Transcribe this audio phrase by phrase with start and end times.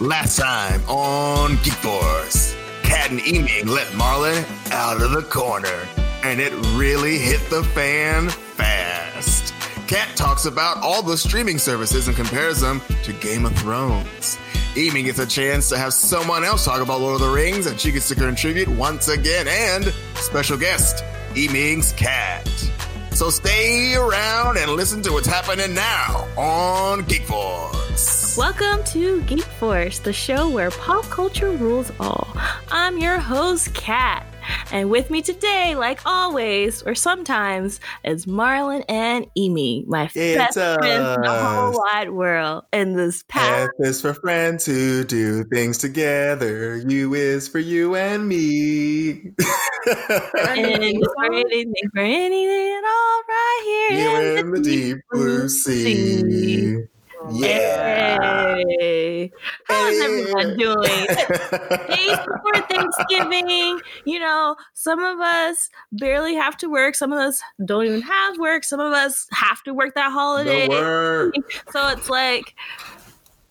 [0.00, 5.86] Last time on Geek Force, Cat and Eming let Marlon out of the corner,
[6.22, 9.52] and it really hit the fan fast.
[9.88, 14.38] Cat talks about all the streaming services and compares them to Game of Thrones.
[14.74, 17.78] Eming gets a chance to have someone else talk about Lord of the Rings, and
[17.78, 21.04] she gets to contribute once again, and special guest,
[21.36, 22.48] Eming's cat.
[23.12, 28.19] So stay around and listen to what's happening now on Geek Force.
[28.36, 32.28] Welcome to Geek Force, the show where pop culture rules all.
[32.70, 34.24] I'm your host, Kat.
[34.70, 40.54] And with me today, like always, or sometimes, is Marlon and Emi, my It's best
[40.54, 42.64] friends in the whole wide world.
[42.72, 46.76] And this past F is for friends who do things together.
[46.76, 49.10] U is for you and me.
[49.10, 49.34] and
[49.88, 56.86] for anything, for anything at all, right here you in the deep blue sea.
[57.28, 58.56] Yeah.
[58.78, 59.30] Hey,
[59.64, 60.04] how's Hey.
[60.04, 60.82] everyone doing?
[60.82, 63.80] days before Thanksgiving.
[64.04, 66.94] You know, some of us barely have to work.
[66.94, 68.64] Some of us don't even have work.
[68.64, 70.66] Some of us have to work that holiday.
[71.72, 72.54] So it's like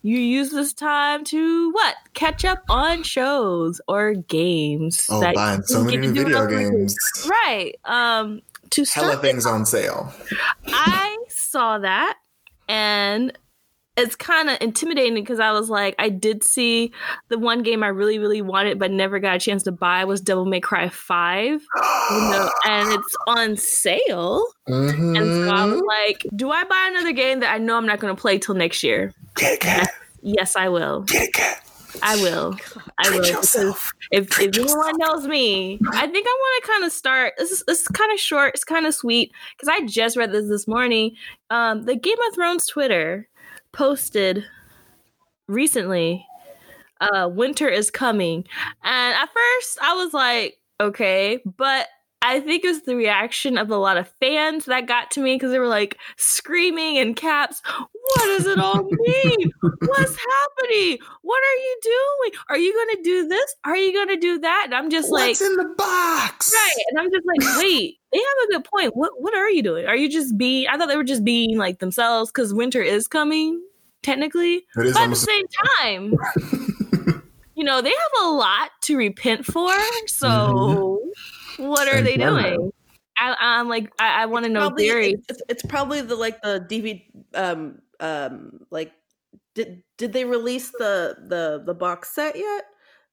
[0.02, 1.96] you use this time to what?
[2.14, 5.08] Catch up on shows or games.
[5.12, 6.96] Oh, that buying so many new video games.
[7.28, 7.76] Right.
[7.86, 10.14] Um to Hella things on sale.
[10.68, 12.18] I saw that
[12.68, 13.36] and
[14.00, 16.92] it's kind of intimidating because I was like, I did see
[17.28, 20.22] the one game I really, really wanted but never got a chance to buy was
[20.22, 21.50] Devil May Cry 5.
[21.52, 21.60] You
[22.12, 24.46] know, and it's on sale.
[24.68, 25.18] Mhm.
[25.18, 28.00] And so I was like, do I buy another game that I know I'm not
[28.00, 29.14] going to play till next year?
[29.36, 29.90] Cat.
[30.22, 31.02] Yes, I will.
[31.04, 31.64] Get it, cat.
[32.04, 32.56] I will.
[32.98, 33.26] I will.
[33.26, 33.92] Yourself.
[34.12, 37.34] if, Treat if anyone knows me, I think I want to kind of start.
[37.38, 38.54] This is, this is kind of short.
[38.54, 41.16] It's kind of sweet because I just read this this morning.
[41.50, 43.28] Um, the Game of Thrones Twitter
[43.72, 44.46] posted
[45.48, 46.26] recently,
[47.02, 48.46] uh, "Winter is coming,"
[48.84, 51.88] and at first I was like, "Okay," but
[52.22, 55.36] I think it was the reaction of a lot of fans that got to me
[55.36, 59.52] because they were like screaming in caps, What does it all mean?
[59.62, 60.98] What's happening?
[61.22, 62.42] What are you doing?
[62.50, 63.56] Are you to do this?
[63.64, 64.64] Are you to do that?
[64.66, 66.54] And I'm just like, What's in the box?
[66.54, 66.84] Right.
[66.90, 68.96] And I'm just like, wait, they have a good point.
[68.96, 69.86] What what are you doing?
[69.86, 73.08] Are you just being I thought they were just being like themselves because winter is
[73.08, 73.62] coming,
[74.04, 74.66] technically.
[74.78, 75.46] It is But at the almost same
[75.80, 76.16] time,
[77.56, 79.72] you know, they have a lot to repent for.
[80.08, 81.10] So Mm-hmm.
[81.58, 82.58] what are And they karma.
[82.58, 82.72] doing?
[83.18, 85.16] I, I'm like, I, I want to know probably theory.
[85.30, 88.94] it's, it's probably the like the DVD um um like
[89.56, 92.66] did did they release the the the box set yet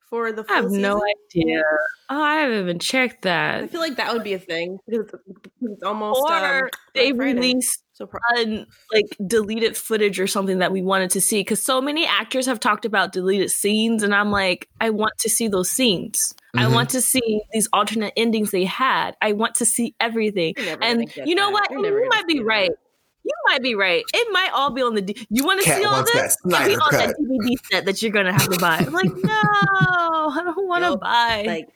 [0.09, 1.63] for the I have full no idea.
[2.09, 3.65] Oh, I haven't even checked that.
[3.65, 7.11] I feel like that would be a thing because it's, it's almost Or um, they
[7.13, 11.41] Black released so pro- un, like deleted footage or something that we wanted to see
[11.41, 15.31] because so many actors have talked about deleted scenes and i'm like i want to
[15.31, 16.75] see those scenes i Mhm.
[16.75, 20.53] want to see these alternate endings they had i want to see everything
[20.83, 21.53] and you know that.
[21.55, 22.69] what You're And never you gonna might be right.
[22.71, 22.79] that.
[23.27, 25.69] Right you might be right it might all be on the D- you want to
[25.71, 27.07] see all this that It'll be on cut.
[27.09, 30.83] that dvd set that you're gonna have to buy i'm like no i don't want
[30.85, 31.01] to Nope.
[31.01, 31.69] buy like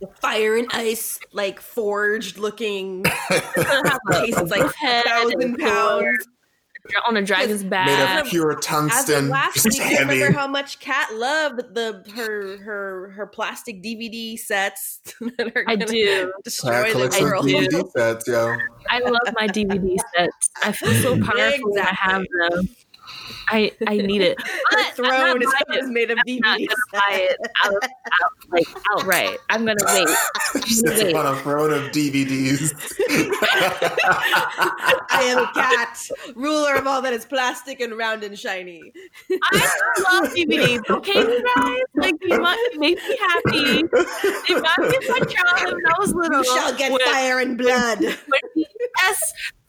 [0.00, 5.42] the fire and ice like forged looking It's gonna have a tastes like head thousand
[5.42, 6.26] and pounds.
[7.06, 9.28] On a dragon's back made of pure As of tungsten.
[9.28, 10.14] last Just week, you heavy.
[10.20, 15.00] remember how much Kat loved the her her her plastic DVD sets
[15.38, 16.26] that are I gonna do.
[16.26, 17.46] Cat destroy the collects some world.
[17.46, 18.56] DVD sets, yo.
[18.90, 20.50] I love my DVD sets.
[20.62, 22.68] I feel so powerful when I have them.
[23.48, 24.38] I I need it.
[24.46, 25.84] Her But I'm not throne is, buying it.
[25.84, 29.38] is made of I'm not DVD gonna buy it out, out like oh, outright.
[29.50, 30.08] I'm gonna wait.
[30.66, 31.14] She sits Wait.
[31.16, 32.72] on a throne of DVDs.
[35.10, 38.92] I am a cat, ruler of all that is plastic and round and shiny.
[39.30, 39.70] I
[40.12, 40.88] love DVDs.
[40.88, 43.80] Okay, you guys, like you might make me happy.
[43.82, 46.38] It got me my childhood when I was little.
[46.38, 47.98] You shall get when- fire and blood.
[48.00, 49.16] when VHS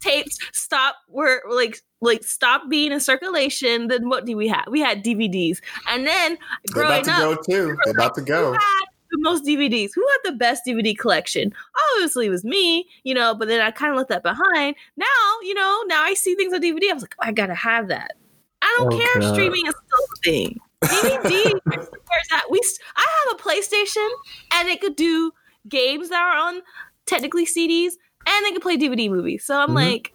[0.01, 4.65] tapes stop were like like stop being in circulation, then what do we have?
[4.69, 5.59] We had DVDs,
[5.89, 6.38] and then
[6.73, 7.77] They're about growing to up, go too.
[7.85, 8.53] They're about to who go.
[8.53, 9.91] had the most DVDs?
[9.94, 11.53] Who had the best DVD collection?
[11.95, 13.35] Obviously, it was me, you know.
[13.35, 14.75] But then I kind of left that behind.
[14.97, 15.05] Now,
[15.44, 16.89] you know, now I see things on DVD.
[16.89, 18.13] I was like, oh, I gotta have that.
[18.61, 20.59] I don't Oh, care if streaming is still a thing.
[20.83, 21.88] DVD, where's
[22.31, 22.45] that?
[22.49, 24.09] We, st- I have a PlayStation,
[24.53, 25.31] and it could do
[25.69, 26.61] games that are on
[27.06, 27.94] technically CDs,
[28.27, 29.45] and they can play DVD movies.
[29.45, 29.75] So I'm Mhm.
[29.75, 30.13] like,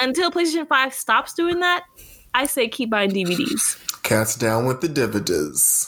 [0.00, 1.84] until PlayStation Five stops doing that,
[2.34, 3.76] I say keep buying DVDs.
[4.02, 5.86] Cats down with the dividends.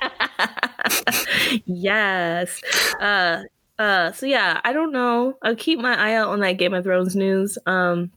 [1.66, 2.60] yes.
[3.00, 3.42] Uh
[3.78, 5.34] uh so yeah, I don't know.
[5.42, 7.58] I'll keep my eye out on that Game of Thrones news.
[7.66, 8.10] Um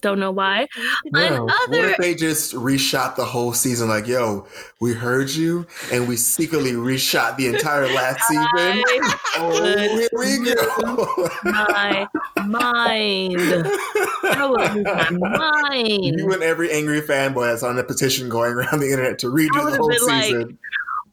[0.00, 0.66] Don't know why.
[1.12, 1.40] Yeah.
[1.40, 3.88] What if they just reshot the whole season?
[3.88, 4.46] Like, yo,
[4.80, 8.46] we heard you, and we secretly reshot the entire last season.
[8.46, 11.28] I Oh, here we go.
[11.44, 12.06] my
[12.46, 13.40] mind.
[13.40, 15.38] That would lose my
[15.70, 16.18] mind.
[16.18, 19.48] You and every angry fanboy that's on a petition going around the internet to redo
[19.70, 20.58] the whole been like, season.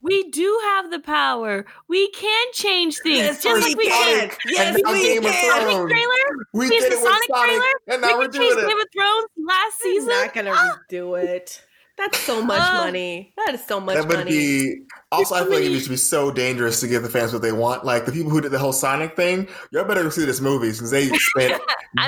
[0.07, 1.65] We do have the power.
[1.88, 3.18] We can change things.
[3.18, 4.30] Yes, just we like we can.
[4.30, 4.38] can.
[4.48, 5.31] Yes, And now we Game of.
[5.31, 5.42] Thrones.
[5.42, 6.45] Sonic trailer.
[6.54, 7.63] we Change did the it with Sonic Sonic, trailer.
[7.89, 8.81] and now we we're doing change Game it.
[8.83, 10.09] of Thrones last He's season.
[10.09, 10.80] not gonna ah!
[10.92, 11.63] redo it.
[11.98, 13.33] That's so much money.
[13.38, 14.30] That is so much That would money.
[14.30, 14.75] be
[15.12, 15.33] also.
[15.33, 17.33] I so feel like it many- used to be so dangerous to give the fans
[17.33, 17.86] what they want.
[17.86, 20.71] Like the people who did the whole Sonic thing, y'all better go see this movie
[20.71, 21.59] because they spent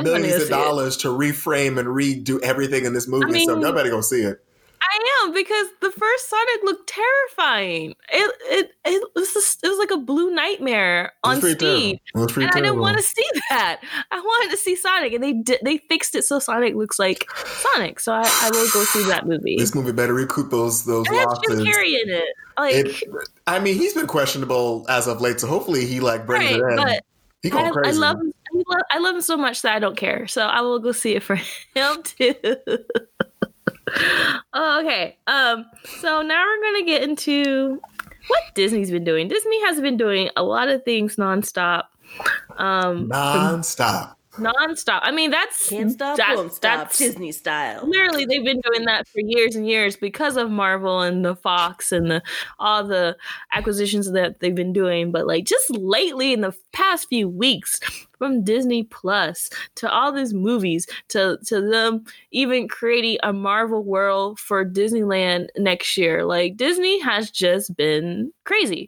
[0.04, 0.50] millions of see it.
[0.52, 3.26] dollars to reframe and redo everything in this movie.
[3.26, 4.44] I so mean- y'all better go see it.
[4.82, 7.96] I am because the first Sonic looked terrifying.
[8.12, 12.00] It it it was just, it was like a blue nightmare on terrible.
[12.14, 13.82] Pretty and I didn't want to see that.
[14.12, 15.60] I wanted to see Sonic, and they did.
[15.64, 18.00] They fixed it so Sonic looks like Sonic.
[18.00, 19.58] So I, I will go see that movie.
[19.58, 21.66] This movie better recoup those those It has Jim.
[21.66, 22.36] Carrey in it.
[22.58, 23.04] Like It,
[23.48, 26.72] I mean, he's been questionable as of late, so hopefully he like brings right, it
[26.72, 26.76] in.
[26.78, 27.04] but
[27.42, 27.98] he going I, I crazy.
[27.98, 28.34] love him.
[28.52, 30.28] I love, I love him so much that I don't care.
[30.28, 31.36] So I will go see it for
[31.76, 32.34] him too.
[34.54, 35.18] oh, okay.
[35.28, 35.66] Um.
[36.00, 37.82] So now we're gonna get into
[38.28, 39.28] what Disney's been doing.
[39.28, 41.84] Disney has been doing a lot of things nonstop.
[42.58, 44.18] Um, non-stop.
[44.34, 45.00] nonstop.
[45.04, 46.78] I mean, that's Can't stop, that- won't stop.
[46.80, 47.82] that's- Disney style.
[47.82, 51.92] Clearly, they've been doing that for years and years because of Marvel and the Fox
[51.92, 52.22] and the
[52.60, 53.16] all the
[53.54, 55.12] acquisitions that they've been doing.
[55.12, 57.80] But like just lately, in the past few weeks,
[58.20, 64.40] from Disney Plus to all these movies to to them even creating a Marvel world
[64.40, 68.88] for Disneyland next year, like Disney has just been crazy.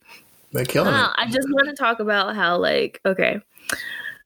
[0.52, 1.14] They're killing Uh.
[1.18, 3.40] I just want to talk about how, like, okay.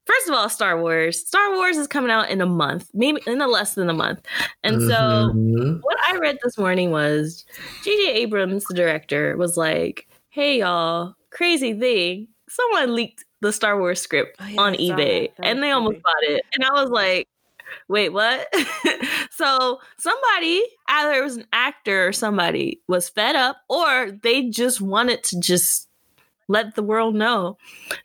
[0.06, 1.20] First of all, Star Wars.
[1.26, 4.22] Star Wars is coming out in a month, maybe in a less than a month.
[4.64, 5.80] And so, Mhm.
[5.82, 7.46] what I read this morning was
[7.82, 8.14] J.J.
[8.14, 12.28] Abrams, the director, was like, "Hey, y'all, crazy thing!
[12.50, 16.44] Someone leaked the Star Wars script Oh, yeah, on eBay, and they almost bought it."
[16.54, 17.28] And I was like,
[17.88, 18.48] "Wait, what?"
[19.32, 24.82] so somebody, either it was an actor or somebody, was fed up, or they just
[24.82, 25.88] wanted to just
[26.48, 27.58] let the world know.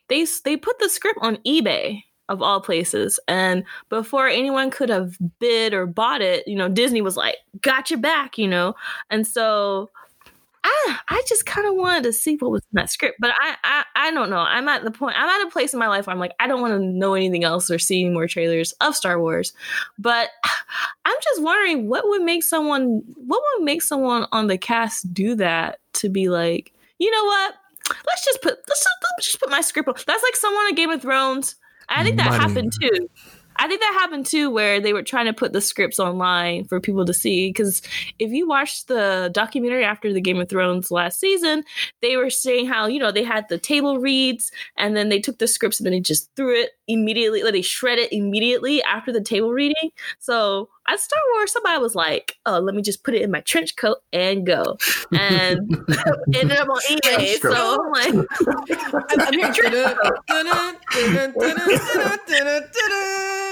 [0.09, 5.17] They they put the script on eBay of all places, and before anyone could have
[5.41, 8.75] bid or bought it, you know, Disney was like, "Got your back," you know,
[9.11, 9.91] and so.
[10.63, 13.57] I, I just kind of wanted to see what was in that script, but I,
[13.65, 14.39] I I don't know.
[14.39, 15.17] I'm at the point.
[15.19, 17.15] I'm at a place in my life where I'm like, I don't want to know
[17.15, 19.53] anything else or see any more trailers of Star Wars.
[19.99, 20.31] But
[21.05, 25.35] I'm just wondering what would make someone what would make someone on the cast do
[25.37, 27.55] that to be like, you know what?
[27.89, 29.95] Let's just put let's just, let's just put my script on.
[30.07, 31.57] That's like someone on Game of Thrones.
[31.89, 32.39] I think that Money.
[32.39, 33.09] happened too.
[33.61, 36.81] I think that happened too, where they were trying to put the scripts online for
[36.81, 37.51] people to see.
[37.51, 37.83] Because
[38.19, 41.65] if you watched the documentary after the Game of Thrones last season,
[42.01, 45.39] they were saying how you know they had the table reads, and then they took
[45.39, 47.43] the scripts and then they just threw it immediately.
[47.43, 49.91] Like they shred it immediately after the table reading.
[50.21, 53.41] So at Star Wars, somebody was like, "Oh, let me just put it in my
[53.41, 54.79] trench coat and go,"
[55.13, 55.71] and
[56.35, 57.01] ended up on eBay.
[57.03, 57.53] Trench coat.
[57.53, 58.15] So I'm like,
[59.11, 59.97] I'm, I'm here.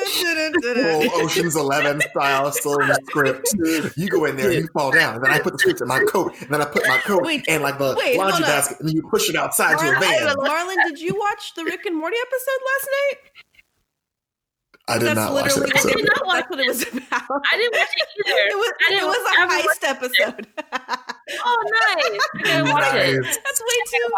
[0.06, 3.96] Full Ocean's Eleven style, still in the script.
[3.96, 6.00] You go in there, you fall down, and then I put the script in my
[6.00, 8.50] coat, and then I put my coat Wait, and like the wait, hold laundry up.
[8.50, 10.26] basket, and then you push it outside to a van.
[10.26, 13.18] Marlon, Marlon, did you watch the Rick and Morty episode last night?
[14.90, 15.90] I did That's not watch that episode.
[15.90, 17.02] I did not watch what it was about.
[17.52, 18.38] I didn't watch it either.
[18.48, 20.46] It was, I didn't it was watch- I a heist episode.
[21.44, 22.20] oh, nice!
[22.34, 23.20] I didn't watch it.
[23.20, 23.38] Nice.
[23.44, 24.08] That's way too.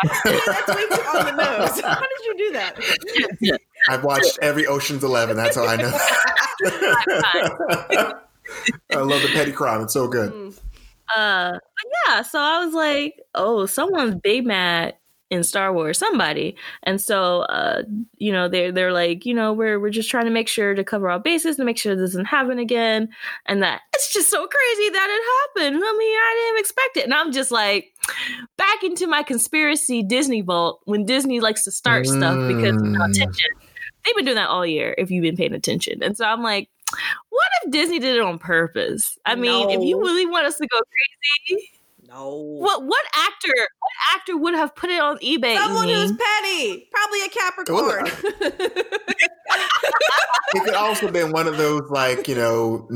[0.47, 1.81] That's way too on the nose.
[1.85, 3.61] How did you do that?
[3.89, 5.37] I've watched every Ocean's Eleven.
[5.37, 5.91] That's how I know.
[8.93, 9.83] I love the petty crime.
[9.83, 10.33] It's so good.
[10.33, 10.59] Mm.
[11.17, 11.59] Uh,
[12.07, 14.95] yeah, so I was like, oh, someone's big mad
[15.29, 17.83] in Star Wars, somebody, and so uh,
[18.19, 20.83] you know, they're they're like, you know, we're we're just trying to make sure to
[20.85, 23.09] cover all bases to make sure this doesn't happen again,
[23.47, 25.09] and that it's just so crazy that
[25.57, 25.83] it happened.
[25.85, 27.93] I mean, I didn't expect it, and I'm just like
[28.57, 33.01] back into my conspiracy Disney vault when Disney likes to start stuff because you know,
[33.01, 33.11] Mm.
[33.11, 33.51] attention.
[34.11, 36.69] They've been doing that all year if you've been paying attention, and so I'm like.
[37.29, 39.17] What if Disney did it on purpose?
[39.25, 40.77] I mean, if you really want us to go
[41.47, 41.71] crazy,
[42.09, 42.35] No.
[42.35, 45.57] what what actor what actor would have put it on eBay?
[45.57, 45.95] Someone Amy?
[45.95, 46.89] who's petty.
[46.91, 48.07] Probably a Capricorn.
[50.53, 52.89] It could also have been one of those like you know.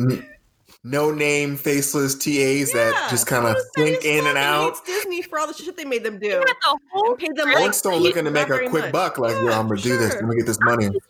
[0.85, 4.75] N- No name, faceless TAs that just kind of someone think in and out.
[4.77, 6.29] hates Disney for all the shit they made them do.
[6.29, 8.93] They had the whole And paid them like still looking to make a quick much.
[8.93, 9.19] buck.
[9.19, 10.13] Like, Yeah, yo, I'm gonna do this.
[10.13, 10.21] sure.
[10.21, 10.87] Let me get this money.
[10.87, 11.01] Really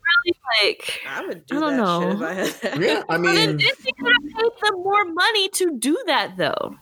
[0.62, 2.00] like I would do I don't that know.
[2.00, 2.80] shit if I had that.
[2.80, 6.36] Yeah, I But then mean, Disney could have paid them more money to do that
[6.36, 6.76] though.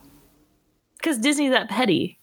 [0.97, 2.19] Because Disney's that petty.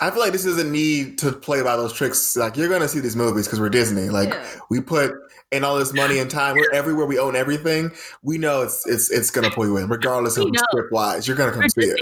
[0.00, 2.36] I feel like this is a need to play by those tricks.
[2.36, 4.08] Like you're gonna see these movies because we're Disney.
[4.10, 4.44] Like Yeah.
[4.68, 5.12] we put
[5.52, 6.56] in all this money and time.
[6.56, 7.06] We're everywhere.
[7.06, 7.92] We own everything.
[8.22, 11.28] We know it's it's it's gonna pull you in, regardless of script wise.
[11.28, 12.00] You're gonna come see it.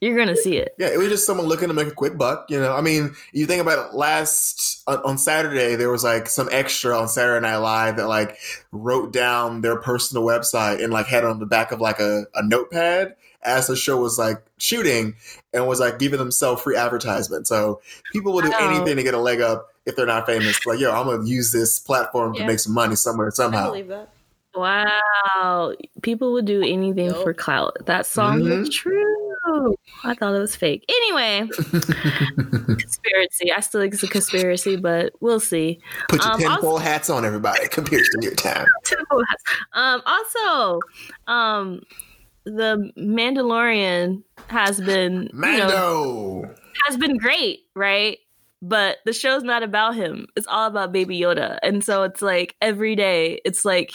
[0.00, 0.74] You're gonna see it.
[0.78, 2.50] Yeah, it was just someone looking to make a quick buck.
[2.50, 3.94] You know, I mean, you think about it.
[3.96, 8.36] Last on, on Saturday, there was like some extra on Saturday Night Live that like
[8.72, 12.26] wrote down their personal website and like had it on the back of like a,
[12.34, 15.14] a notepad as the show was like shooting
[15.54, 17.46] and was like giving themselves free advertisement.
[17.46, 17.80] So
[18.12, 18.58] people will do Wow.
[18.70, 20.64] anything to get a leg up if they're not famous.
[20.66, 23.66] Like, yo, I'm gonna use this platform to make some money somewhere I somehow.
[23.68, 24.10] believe that.
[24.54, 25.74] Wow.
[26.02, 27.22] People would do anything Yup.
[27.22, 27.76] for clout.
[27.86, 28.72] That song was Mhm.
[28.72, 29.74] true.
[30.02, 30.84] I thought it was fake.
[30.88, 31.48] Anyway,
[32.36, 33.52] conspiracy.
[33.52, 35.78] I still think it's a conspiracy, but we'll see.
[36.08, 37.68] Put your Um, tinfoil hats on, everybody.
[37.68, 38.66] Comparison your time.
[39.72, 40.80] um, also,
[41.28, 41.80] um,
[42.44, 46.54] the Mandalorian has been you know, Mando.
[46.86, 48.18] has been great, right?
[48.68, 50.26] But the show's not about him.
[50.34, 51.58] It's all about Baby Yoda.
[51.62, 53.92] And so it's like every day, it's like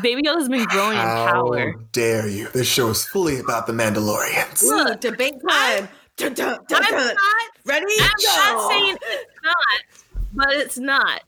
[0.00, 1.74] Baby Yoda's been growing in How power.
[1.92, 2.48] dare you?
[2.48, 4.62] This show is fully about the Mandalorians.
[4.64, 5.88] Ooh, debate time.
[6.16, 7.06] Dun, dun, dun, I'm dun.
[7.14, 7.84] not, Ready?
[8.00, 8.54] I'm Go.
[8.58, 11.22] not saying it's not, but it's not.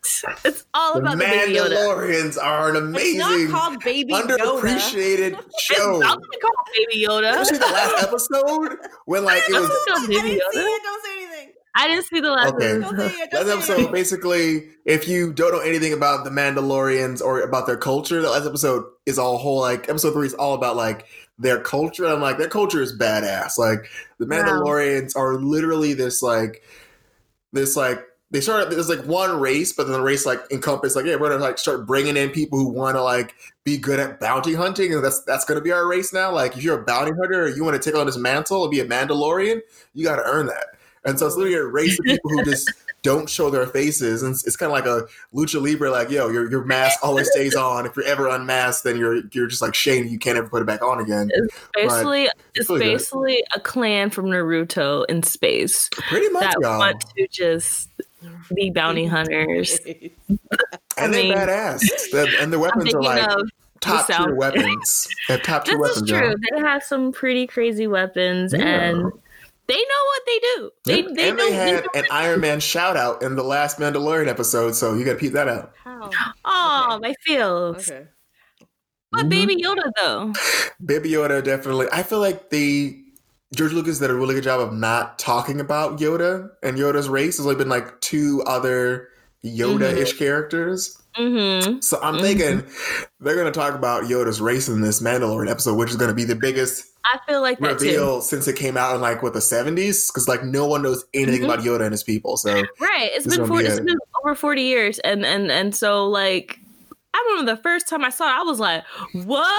[0.45, 1.69] It's all The about the Baby Yoda.
[1.77, 2.85] Mandalorians are an It's
[3.19, 4.37] amazing, not called Baby Yoda.
[4.39, 5.99] underappreciated It's show.
[5.99, 7.33] not gonna call Baby Yoda.
[7.33, 10.59] Did you see the last episode when like it was gonna I Baby didn't see
[10.61, 10.77] Yoda.
[10.77, 10.83] it.
[10.83, 11.53] Don't say anything.
[11.75, 12.81] I didn't see the last Okay.
[12.81, 13.33] Don't episode.
[13.33, 13.93] last episode?
[13.93, 18.47] Basically, if you don't know anything about the Mandalorians or about their culture, the last
[18.47, 21.07] episode is all whole like episode three is all about like
[21.39, 22.07] their culture.
[22.07, 23.57] I'm like their culture is badass.
[23.57, 24.43] Like the Wow.
[24.43, 26.63] Mandalorians are literally this like
[27.53, 31.05] this like they started there's like one race, but then the race like encompass like
[31.07, 33.35] yeah we're gonna like start bringing in people who want to like
[33.65, 36.33] be good at bounty hunting and that's that's gonna be our race now.
[36.33, 38.71] Like if you're a bounty hunter or you want to take on this mantle and
[38.71, 39.61] be a Mandalorian,
[39.95, 40.67] you got to earn that.
[41.05, 42.71] And so it's literally a race of people who just
[43.03, 45.91] don't show their faces, and it's, it's kind of like a lucha libre.
[45.91, 47.87] Like, yo, your your mask always stays on.
[47.87, 50.09] If you're ever unmasked, then you're you're just like Shane.
[50.09, 51.31] You can't ever put it back on again.
[51.75, 52.93] Basically, it's really good.
[52.93, 56.79] basically a clan from Naruto in space Pretty much, that y'all.
[56.79, 57.89] want to just
[58.55, 59.79] be bounty hunters.
[59.87, 60.11] and
[60.99, 61.81] I they're mean, badass.
[62.11, 63.49] The- and their I'm weapons are like of
[63.81, 65.09] top the tier weapons.
[65.27, 66.19] They have top tier this is true.
[66.29, 66.35] y'all.
[66.53, 68.61] They have some pretty crazy weapons, Yeah.
[68.61, 69.13] and
[69.71, 70.71] they know what they do.
[70.85, 71.15] They Yep.
[71.15, 71.45] they and know.
[71.45, 74.95] they They had know an Iron Man shout out in the last Mandalorian episode, so
[74.95, 75.73] you got to peep that out.
[75.85, 76.11] How?
[76.45, 77.89] oh, my feels.
[77.91, 78.07] Okay.
[79.13, 79.31] But Mhm.
[79.31, 80.33] Baby Yoda though.
[80.85, 81.87] Baby Yoda definitely.
[81.93, 82.97] I feel like the
[83.55, 87.37] George Lucas did a really good job of not talking about Yoda and Yoda's race.
[87.37, 89.09] There's only been like two other
[89.45, 91.00] Yoda-ish characters.
[91.17, 91.81] Mm-hmm.
[91.81, 92.21] So I'm Mhm.
[92.21, 92.63] thinking
[93.21, 96.15] they're going to talk about Yoda's race in this Mandalorian episode, which is going to
[96.15, 99.33] be the biggest I feel like that reveal since it came out in like what
[99.33, 101.45] the 70s, because like no one knows anything Mhm.
[101.45, 102.37] about Yoda and his people.
[102.37, 103.11] So Right.
[103.15, 103.87] it's been 40, be it's it.
[103.87, 106.59] been over 40 years and and and so like
[107.15, 108.85] I remember the first time I saw it, I was like,
[109.25, 109.51] "What?"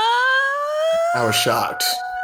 [1.15, 1.83] I was shocked.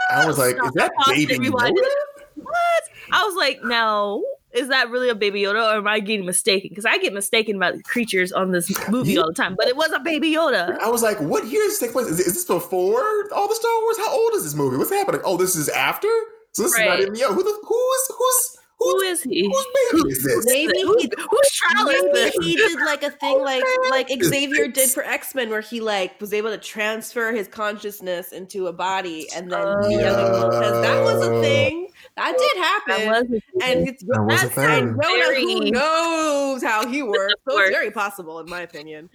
[0.09, 0.67] I was like, Stop.
[0.67, 1.71] "Is that baby Yoda?"
[2.35, 2.83] What?
[3.11, 4.23] I was like, "No."
[4.57, 6.69] Is that really a baby Yoda or am I getting mistaken?
[6.69, 9.75] Because I get mistaken about creatures on this movie You- all the time, but it
[9.77, 10.77] was a baby Yoda.
[10.79, 12.07] I was like, "What year does this take place?
[12.07, 13.97] Is, is this before all the Star Wars?
[13.97, 14.77] How old is this movie?
[14.77, 15.21] What's happening?
[15.23, 16.09] Oh, this is after.
[16.53, 16.99] So this is not Right.
[17.01, 17.33] even yo.
[17.33, 19.43] Who the who is who's Who who's he?
[19.45, 20.45] whose baby is this?
[20.45, 22.35] Maybe Who- he- whose child is Maybe this?
[22.41, 26.19] he did like a thing like like Xavier did for X Men, where he like
[26.21, 29.87] was able to transfer his consciousness into a body and then oh.
[29.87, 33.07] be young because that was a thing that did happen.
[33.07, 34.95] was and it's That was a that's and thing.
[34.95, 37.33] Yoda Very- who knows how he works.
[37.49, 39.09] So it's very possible, in my opinion.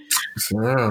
[0.50, 0.90] Yeah,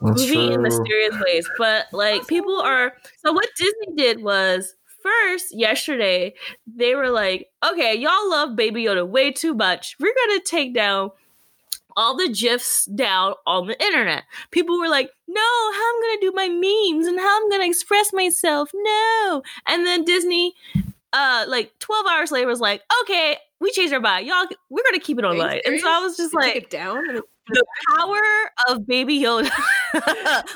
[0.00, 1.48] that's movie in mysterious ways.
[1.58, 6.34] But like people are so what Disney did was first yesterday
[6.66, 9.96] they were like, okay, y'all love Baby Yoda way too much.
[10.00, 11.10] We're gonna take down
[11.96, 14.22] all the gifs down on the internet.
[14.52, 18.12] People were like, no, how I'm gonna do my memes and how I'm gonna express
[18.12, 18.70] myself.
[18.74, 19.42] No.
[19.66, 20.54] And then Disney
[21.12, 24.26] uh like 12 hours later was like, okay, we changed our mind.
[24.26, 25.60] Y'all we're gonna keep it Are you online.
[25.64, 26.98] And so I was just They like it down.
[27.08, 27.64] And the
[27.96, 28.20] power
[28.68, 29.50] of Baby Yoda.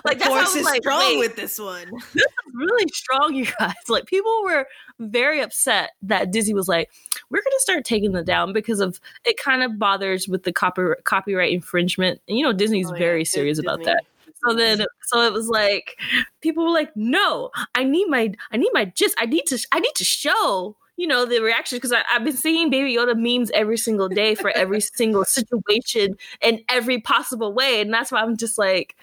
[0.04, 1.90] like that's I force was is like, strong wait, with this one.
[2.12, 3.74] this is really strong, you guys.
[3.88, 4.66] Like people were
[5.00, 6.90] very upset that Disney was like,
[7.30, 10.82] we're gonna start taking them down because of it kind of bothers with the copy,
[11.04, 12.20] copyright infringement.
[12.28, 14.04] And you know Disney's Oh, yeah, very Dis- serious about that.
[14.46, 15.96] So then so it was like
[16.40, 19.14] people were like, no, I need my I need my gist.
[19.18, 22.70] I need to I need to show you know, the reaction because I've been seeing
[22.70, 27.80] Baby Yoda memes every single day for every single situation in every possible way.
[27.80, 28.96] And that's why I'm just like,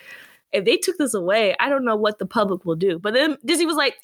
[0.52, 3.00] if they took this away, I don't know what the public will do.
[3.00, 3.98] But then Disney was like,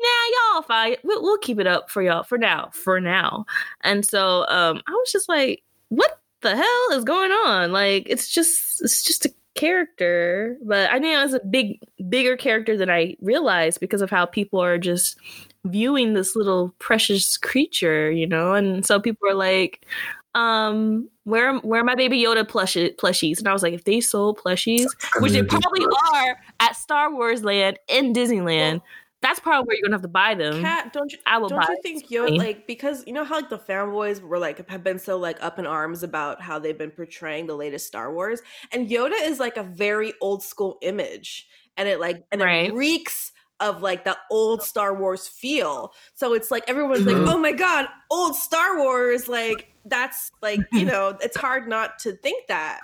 [0.00, 0.96] nah, y'all fine.
[1.04, 3.46] We'll, we'll keep it up for y'all for now, for now.
[3.82, 7.72] And so um, I was just like, what the hell is going on?
[7.72, 12.76] Like, it's just, it's just a character, but I know was a big, bigger character
[12.76, 15.18] than I realized because of how people are just
[15.64, 18.54] viewing this little precious creature, you know.
[18.54, 19.86] And so people are like,
[20.34, 23.38] um, where where are my baby Yoda plush plushies?
[23.38, 24.86] And I was like, if they sold plushies,
[25.18, 28.80] which they probably are at Star Wars Land in Disneyland,
[29.22, 30.62] that's probably where you're gonna have to buy them.
[30.62, 31.18] Cat, don't you?
[31.26, 31.48] I will.
[31.48, 34.82] Don't you think Yoda like because you know how like the fanboys were like have
[34.82, 38.40] been so like up in arms about how they've been portraying the latest Star Wars,
[38.72, 41.46] and Yoda is like a very old school image,
[41.76, 42.70] and it like and right.
[42.70, 45.92] it reeks of like the old Star Wars feel.
[46.14, 47.24] So it's like everyone's mm-hmm.
[47.24, 51.98] like, oh my god, old Star Wars, like that's like you know, it's hard not
[52.00, 52.80] to think that.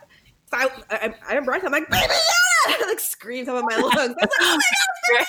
[0.50, 2.76] So I, I, I remember I am like, baby, yeah!
[2.82, 3.96] I like screamed out of my lungs.
[3.96, 5.24] I was like, oh my god, baby,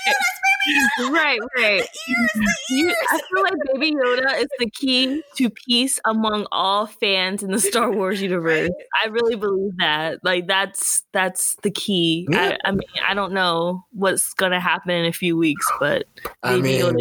[1.12, 1.82] right, right.
[1.82, 2.32] The ears,
[2.70, 2.96] the ears.
[3.10, 7.60] I feel like Baby Yoda is the key to peace among all fans in the
[7.60, 8.70] Star Wars universe.
[9.04, 10.24] I really believe that.
[10.24, 12.28] Like that's that's the key.
[12.30, 12.58] Yeah.
[12.64, 16.06] I, I, mean, I don't know what's gonna happen in a few weeks, but
[16.44, 17.00] I mean, Yoda,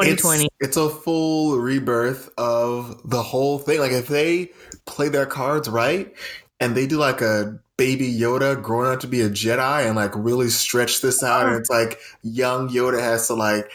[0.00, 0.44] 2020.
[0.44, 3.80] It's, it's a full rebirth of the whole thing.
[3.80, 4.50] Like if they
[4.86, 6.14] play their cards right
[6.60, 10.12] and they do like a baby Yoda growing up to be a Jedi and like
[10.14, 11.46] really stretch this out.
[11.46, 11.58] And oh.
[11.58, 13.68] it's like young Yoda has to like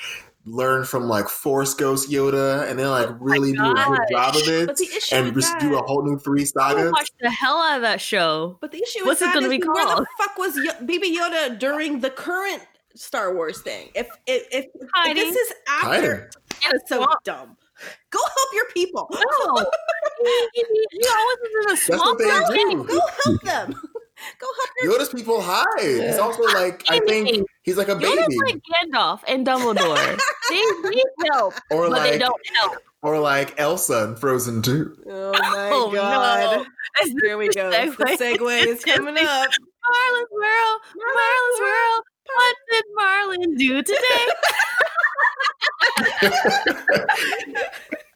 [0.45, 4.07] learn from like Force Ghost Yoda and then like oh really oh do a good
[4.09, 4.69] job of it
[5.11, 6.89] and just do a whole new three sagas.
[6.93, 8.57] Watch the hell out of that show.
[8.61, 9.75] But the issue What's it going to be called?
[9.75, 12.63] Where the fuck was Yo- Baby Yoda during the current
[12.95, 13.89] Star Wars thing?
[13.93, 16.31] If if, if, if this is after,
[16.63, 17.57] it's so dumb.
[18.09, 19.07] Go help your people.
[19.11, 19.65] No,
[20.23, 22.19] he, he, he always is in a swamp.
[22.87, 23.75] Go help them.
[24.39, 25.65] Go help your Yoda's people hide.
[25.79, 28.21] He's also like I think he's like a baby.
[28.21, 30.19] Yoda's like Gandalf and Dumbledore.
[30.49, 32.77] they need help, or but like, they don't help.
[33.03, 35.03] Or like Elsa in Frozen 2.
[35.07, 36.65] Oh my oh, god.
[36.65, 37.13] No.
[37.21, 37.69] Here we go.
[37.71, 37.95] Segue.
[37.95, 39.49] The segue is coming up.
[39.87, 40.81] Marlon's World.
[40.95, 42.03] Marlon's World.
[42.35, 44.27] What did Marlin do today?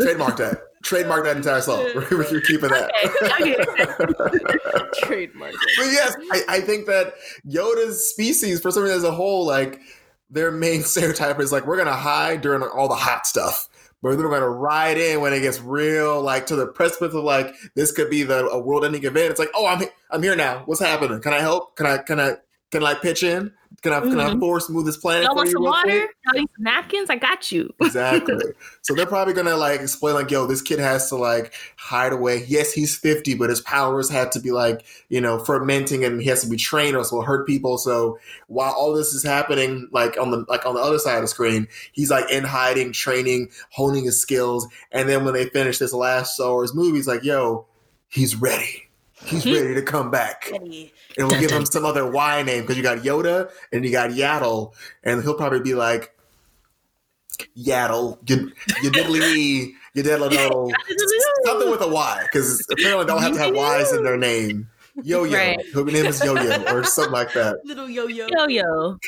[0.00, 0.62] Trademark that.
[0.82, 1.86] Trademark that entire song.
[2.10, 2.92] We're keeping that.
[3.04, 3.56] Okay.
[4.04, 5.06] Okay.
[5.06, 5.52] Trademark.
[5.76, 7.14] But yes, I, I think that
[7.46, 9.80] Yoda's species, for some reason as a whole, like
[10.30, 13.68] their main stereotype is like we're gonna hide during all the hot stuff.
[14.02, 17.24] But then we're gonna ride in when it gets real, like to the precipice of
[17.24, 19.30] like this could be the a world-ending event.
[19.30, 20.62] It's like, oh, I'm I'm here now.
[20.66, 21.20] What's happening?
[21.20, 21.76] Can I help?
[21.76, 22.36] Can I can I
[22.70, 23.52] can I pitch in?
[23.84, 24.10] Can I mm-hmm.
[24.12, 25.28] can I force move this planet?
[25.28, 26.08] You want some water?
[26.32, 27.10] You some napkins?
[27.10, 27.70] I got you.
[27.82, 28.42] exactly.
[28.80, 32.46] So they're probably gonna like explain like, yo, this kid has to like hide away.
[32.48, 36.30] Yes, he's fifty, but his powers had to be like you know fermenting, and he
[36.30, 37.76] has to be trained, or else will hurt people.
[37.76, 41.22] So while all this is happening, like on the like on the other side of
[41.24, 45.76] the screen, he's like in hiding, training, honing his skills, and then when they finish
[45.76, 47.66] this last Star Wars movie, he's like, yo,
[48.08, 48.83] he's ready
[49.24, 50.50] he's ready to come back.
[50.50, 54.10] And we'll give him some other Y name because you got Yoda and you got
[54.10, 56.14] Yaddle, and he'll probably be like
[57.56, 60.30] Yaddle, you, you diddly, you diddle
[61.44, 64.68] something with a Y because apparently don't have to have Y's in their name.
[65.02, 65.58] Yo Yo, right.
[65.74, 67.58] her name is Yo Yo or something like that.
[67.64, 68.28] Little Yo Yo.
[68.28, 68.98] Yo Yo.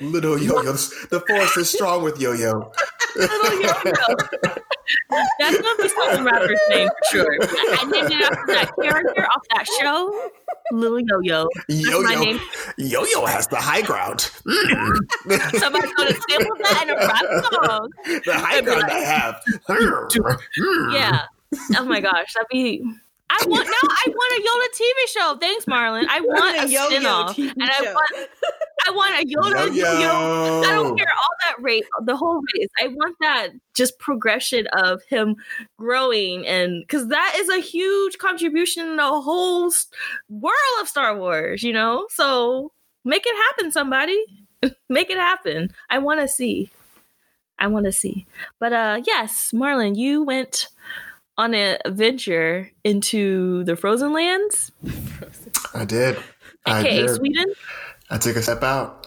[0.00, 0.72] Little Yo Yo.
[0.72, 2.72] The force is strong with Yo Yo.
[3.16, 4.54] Little Yo Yo.
[5.38, 7.36] That's gonna be rapper's name for sure.
[7.42, 10.30] I named it after that character off that show,
[10.72, 11.48] Little Yo Yo.
[11.68, 12.38] Yo Yo.
[12.76, 14.30] Yo Yo has the high ground.
[15.30, 15.58] Mm.
[15.58, 17.90] Somebody's gonna sample that in a rap song.
[18.24, 19.40] The high ground like, I have.
[20.92, 21.24] yeah.
[21.76, 22.82] Oh my gosh, that'd be
[23.30, 23.88] I want now.
[23.88, 25.36] I want a Yoda TV show.
[25.38, 26.04] Thanks, Marlon.
[26.08, 28.28] I want a, a spin-off, and I want
[28.86, 29.74] I want a Yoda.
[29.74, 30.60] Yo, yo.
[30.62, 32.68] I don't care all that rate, the whole race.
[32.82, 35.36] I want that just progression of him
[35.78, 39.70] growing, and because that is a huge contribution in the whole
[40.28, 41.62] world of Star Wars.
[41.62, 42.72] You know, so
[43.04, 44.18] make it happen, somebody.
[44.88, 45.70] make it happen.
[45.88, 46.70] I want to see.
[47.60, 48.26] I want to see.
[48.58, 50.68] But uh yes, Marlon, you went
[51.40, 54.72] on an adventure into the frozen lands?
[55.74, 56.18] I did.
[56.66, 57.08] I did.
[57.08, 57.46] Sweden?
[58.10, 59.06] I took a step out.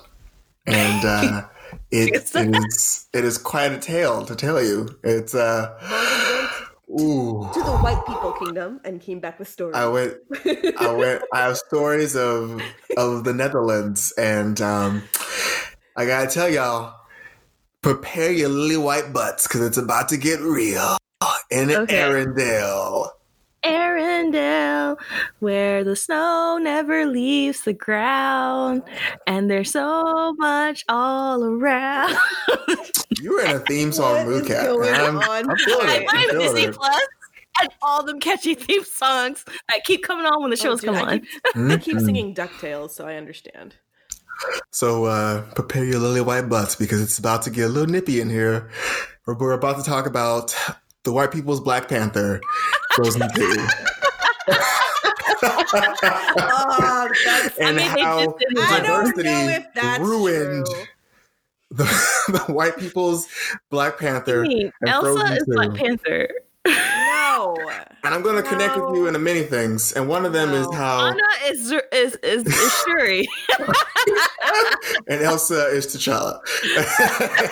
[0.65, 1.43] And uh,
[1.91, 4.89] it, it is it is quite a tale to tell you.
[5.03, 5.77] It's uh
[6.89, 7.49] Ooh.
[7.53, 9.75] to the white people kingdom and came back with stories.
[9.75, 10.15] I went
[10.79, 12.59] I went I have stories of
[12.97, 15.03] of the Netherlands and um
[15.95, 16.95] I gotta tell y'all
[17.81, 20.97] prepare your lily white butts because it's about to get real
[21.51, 21.95] in okay.
[21.95, 23.09] Arendelle.
[23.63, 24.97] Arendelle,
[25.39, 28.83] where the snow never leaves the ground,
[29.25, 32.13] and there's so much all around.
[33.21, 34.67] you were in a theme song mood, Cat.
[34.67, 36.05] I'm, I'm feeling it.
[36.09, 37.01] I'm Disney Plus
[37.61, 40.87] and all them catchy theme songs that keep coming on when the oh, shows oh,
[40.87, 41.71] come I keep, on.
[41.71, 43.75] I keep singing DuckTales, so I understand.
[44.71, 48.19] So uh, prepare your lily white butts because it's about to get a little nippy
[48.19, 48.69] in here.
[49.25, 50.55] We're, we're about to talk about
[51.03, 52.41] the white people's Black Panther,
[52.95, 53.27] Frozen 2.
[55.45, 57.09] oh,
[57.59, 59.65] and I mean, how diversity
[60.01, 60.65] ruined
[61.71, 61.83] the,
[62.29, 63.27] the, white people's
[63.69, 64.45] Black Panther.
[64.87, 65.53] Elsa is 2.
[65.53, 66.29] Black Panther.
[66.65, 67.57] No.
[68.03, 68.49] And I'm going to no.
[68.49, 70.61] connect with you in a many things, and one of them no.
[70.61, 73.27] is how Anna is is is, is Shuri,
[75.07, 76.39] and Elsa is T'Challa.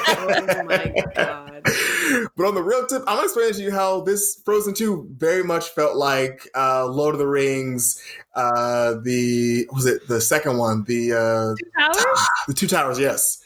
[0.08, 1.66] oh my god!
[2.36, 5.08] But on the real tip, I'm going to explain to you how this Frozen Two
[5.18, 8.02] very much felt like uh, Lord of the Rings.
[8.36, 10.84] Uh, the was it the second one?
[10.86, 12.28] The uh, Two Towers.
[12.48, 13.00] The Two Towers.
[13.00, 13.42] Yes,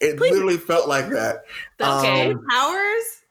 [0.00, 0.32] it Please.
[0.32, 1.44] literally felt like that.
[1.80, 3.22] Okay, um, Towers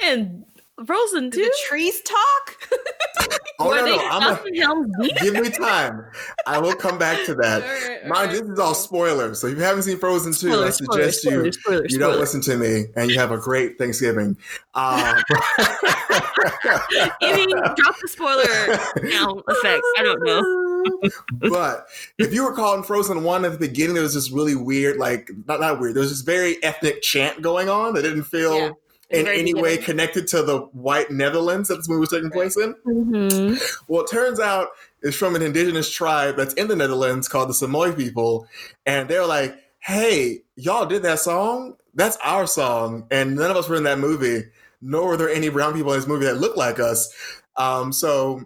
[0.00, 0.44] and
[0.84, 1.40] Frozen too.
[1.42, 2.68] The trees talk.
[3.60, 4.08] oh no, no!
[4.10, 6.04] I'm a, give me time.
[6.48, 7.62] I will come back to that.
[7.62, 8.40] All right, Mind right.
[8.40, 9.40] this is all spoilers.
[9.40, 12.18] So if you haven't seen Frozen two, spoilers, I suggest spoilers, you spoilers, you don't
[12.18, 14.36] listen to me, and you have a great Thanksgiving.
[14.74, 15.14] Um,
[17.22, 18.44] Maybe drop the spoiler
[19.08, 19.82] now effect.
[19.96, 21.10] I don't know.
[21.50, 21.86] but
[22.18, 25.30] if you recall in Frozen one at the beginning, there was this really weird, like
[25.46, 25.94] not not weird.
[25.94, 28.58] There was this very ethnic chant going on that didn't feel.
[28.58, 28.70] Yeah
[29.10, 32.74] in any way connected to the white Netherlands that this movie was taking place in.
[32.86, 33.56] Mm-hmm.
[33.86, 34.68] Well, it turns out
[35.02, 38.48] it's from an indigenous tribe that's in the Netherlands called the Samoy people.
[38.86, 41.76] And they're like, hey, y'all did that song?
[41.94, 43.06] That's our song.
[43.10, 44.44] And none of us were in that movie,
[44.80, 47.14] nor were there any brown people in this movie that looked like us.
[47.56, 48.42] Um, so,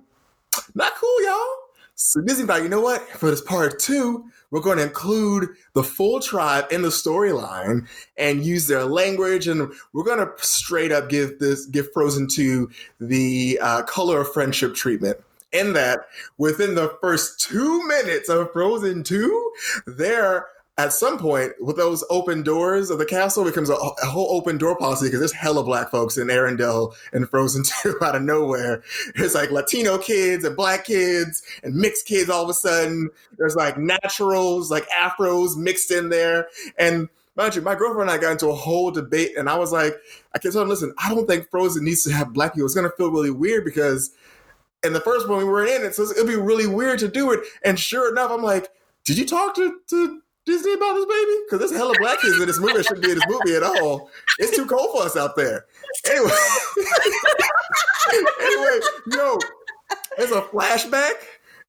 [0.74, 1.46] not cool, y'all.
[1.94, 3.08] So Disney thought, you know what?
[3.08, 8.44] For this part two, we're going to include the full tribe in the storyline and
[8.44, 13.58] use their language, and we're going to straight up give this give Frozen Two the
[13.60, 15.18] uh, color of friendship treatment.
[15.50, 16.00] In that,
[16.36, 19.52] within the first two minutes of Frozen Two,
[19.86, 20.46] they're
[20.78, 24.56] at some point with those open doors of the castle becomes a, a whole open
[24.56, 28.82] door policy because there's hella black folks in Arendelle and Frozen 2 out of nowhere.
[29.16, 33.10] There's like Latino kids and black kids and mixed kids all of a sudden.
[33.36, 36.46] There's like naturals, like afros mixed in there.
[36.78, 39.72] And mind you, my girlfriend and I got into a whole debate and I was
[39.72, 39.94] like,
[40.32, 42.66] I kept telling listen, I don't think Frozen needs to have black people.
[42.66, 44.12] It's going to feel really weird because
[44.84, 47.32] in the first one we were in it, so it'll be really weird to do
[47.32, 47.40] it.
[47.64, 48.68] And sure enough, I'm like,
[49.04, 51.36] did you talk to, to Disney about this baby?
[51.44, 52.78] Because there's a hella black kids in this movie.
[52.78, 54.10] It shouldn't be in this movie at all.
[54.38, 55.66] It's too cold for us out there.
[56.06, 56.30] Anyway,
[58.40, 58.80] anyway,
[59.12, 59.38] yo,
[60.16, 61.12] there's a flashback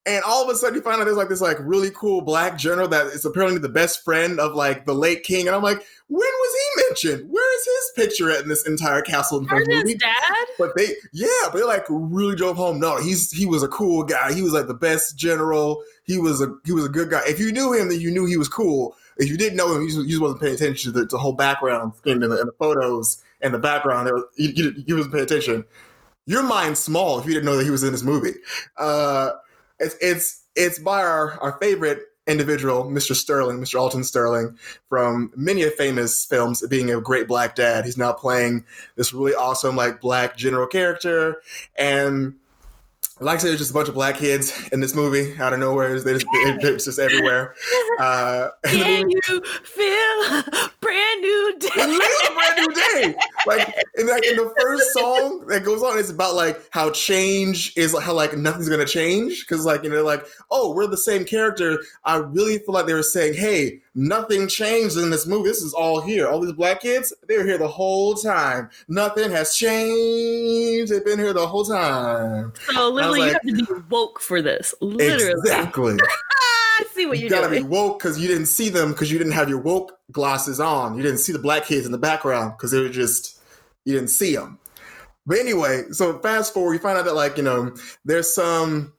[0.06, 2.58] and all of a sudden, you find out there's like this like really cool black
[2.58, 5.46] general that is apparently the best friend of like the late king.
[5.46, 7.30] And I'm like, when was he mentioned?
[7.30, 9.96] Where is his picture at in this entire castle movie?
[9.96, 10.48] dad?
[10.58, 12.80] But they, yeah, but they like really drove home.
[12.80, 14.34] No, he's he was a cool guy.
[14.34, 15.84] He was like the best general.
[16.04, 17.22] He was a he was a good guy.
[17.28, 18.96] If you knew him, then you knew he was cool.
[19.18, 21.18] If you didn't know him, you just, you just wasn't paying attention to the, the
[21.18, 24.10] whole background in the, in the, photos and the background.
[24.10, 25.66] Was, you, you, you wasn't paying attention.
[26.26, 28.36] Your mind's small if you didn't know that he was in this movie.
[28.78, 29.32] Uh,
[29.80, 33.16] it's it's it's by our, our favorite individual, Mr.
[33.16, 33.80] Sterling, Mr.
[33.80, 37.86] Alton Sterling, from many of famous films, being a great black dad.
[37.86, 38.66] He's now playing
[38.96, 41.42] this really awesome, like black general character.
[41.76, 42.36] And
[43.22, 45.60] like I said, there's just a bunch of black kids in this movie out of
[45.60, 46.00] nowhere.
[46.00, 47.56] They're just, just everywhere.
[48.00, 51.68] Uh, Can you feel a brand new day?
[51.76, 53.16] a brand new day.
[53.46, 57.74] Like in, like in the first song that goes on, it's about like how change
[57.76, 61.26] is how like nothing's gonna change because like you know like oh we're the same
[61.26, 61.78] character.
[62.06, 65.50] I really feel like they were saying hey nothing changed in this movie.
[65.50, 66.28] This is all here.
[66.28, 68.70] All these black kids they were here the whole time.
[68.88, 70.92] Nothing has changed.
[70.92, 72.54] They've been here the whole time.
[72.72, 74.74] So literally, like, you have to be woke for this.
[74.82, 75.98] Literally, exactly.
[76.80, 77.64] I see what you gotta doing.
[77.64, 80.96] be woke because you didn't see them because you didn't have your woke glasses on.
[80.96, 83.40] You didn't see the black kids in the background because they were just
[83.86, 84.60] you didn't see them.
[85.26, 87.76] But anyway, so fast forward, you find out that like you know
[88.06, 88.94] there's some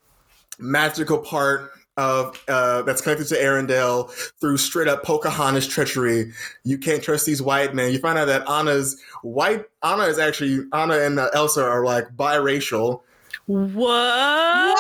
[0.59, 6.33] magical part of uh, that's connected to Arendelle through straight up Pocahontas treachery.
[6.65, 7.93] You can't trust these white men.
[7.93, 12.09] You find out that Anna's white Anna is actually Anna and uh, Elsa are like
[12.17, 13.03] biracial.
[13.47, 14.79] What?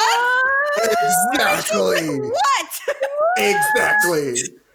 [0.79, 2.20] Exactly.
[2.31, 3.44] What?
[3.46, 4.35] exactly.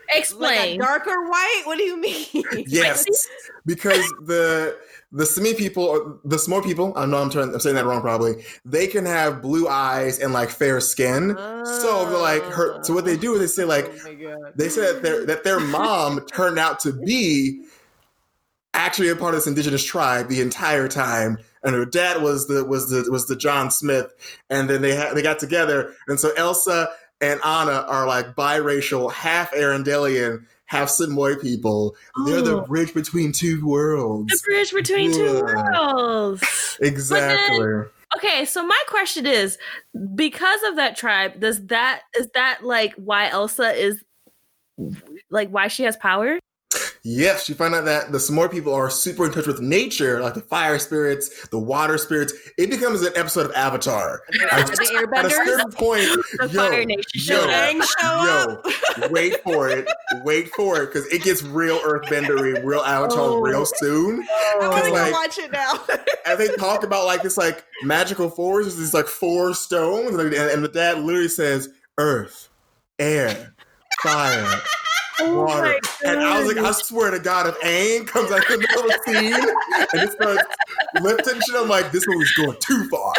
[0.09, 0.79] Explain.
[0.79, 1.61] Like darker white?
[1.65, 2.65] What do you mean?
[2.67, 3.05] Yes,
[3.65, 4.77] because the
[5.15, 8.43] the semi people, the small people, I know I'm, trying, I'm saying that wrong probably.
[8.65, 11.35] They can have blue eyes and like fair skin.
[11.65, 12.83] so they're like her.
[12.83, 15.59] So what they do is they say like oh they say that their that their
[15.59, 17.63] mom turned out to be
[18.73, 22.63] actually a part of this indigenous tribe the entire time and her dad was the
[22.63, 24.13] was the was the John Smith,
[24.49, 29.11] and then they had they got together, and so Elsa and Anna are like biracial,
[29.11, 31.95] half Arendellian, half more people.
[32.25, 32.65] They're the oh.
[32.65, 34.31] bridge between two worlds.
[34.31, 35.17] The bridge between yeah.
[35.17, 36.77] two worlds.
[36.81, 37.59] exactly.
[37.59, 37.85] Then,
[38.17, 39.57] okay, so my question is,
[40.15, 44.03] because of that tribe, does that is that like why Elsa is
[45.29, 46.39] like why she has power?
[47.07, 50.33] Yes, you find out that the Samoy people are super in touch with nature, like
[50.33, 52.33] the fire spirits, the water spirits.
[52.57, 54.23] It becomes an episode of Avatar.
[54.27, 55.17] the airbenders?
[55.17, 56.07] At a certain point,
[56.39, 59.87] the yo, Fire Nation yo, yo, wait for it,
[60.23, 63.39] wait for it, because it gets real earthbendery, real Avatar, oh.
[63.39, 64.25] real soon.
[64.27, 65.83] I want to like, watch it now.
[66.25, 70.63] and they talk about like this like magical forest, these like four stones, and, and
[70.63, 72.49] the dad literally says, "Earth,
[72.97, 73.53] air,
[74.01, 74.59] fire."
[75.19, 75.79] Oh water.
[76.03, 78.83] And I was like, I swear to God, if Aang comes out in the middle
[78.83, 80.43] of the scene and it starts
[81.01, 83.13] lifting shit, I'm like, this movie's going too far.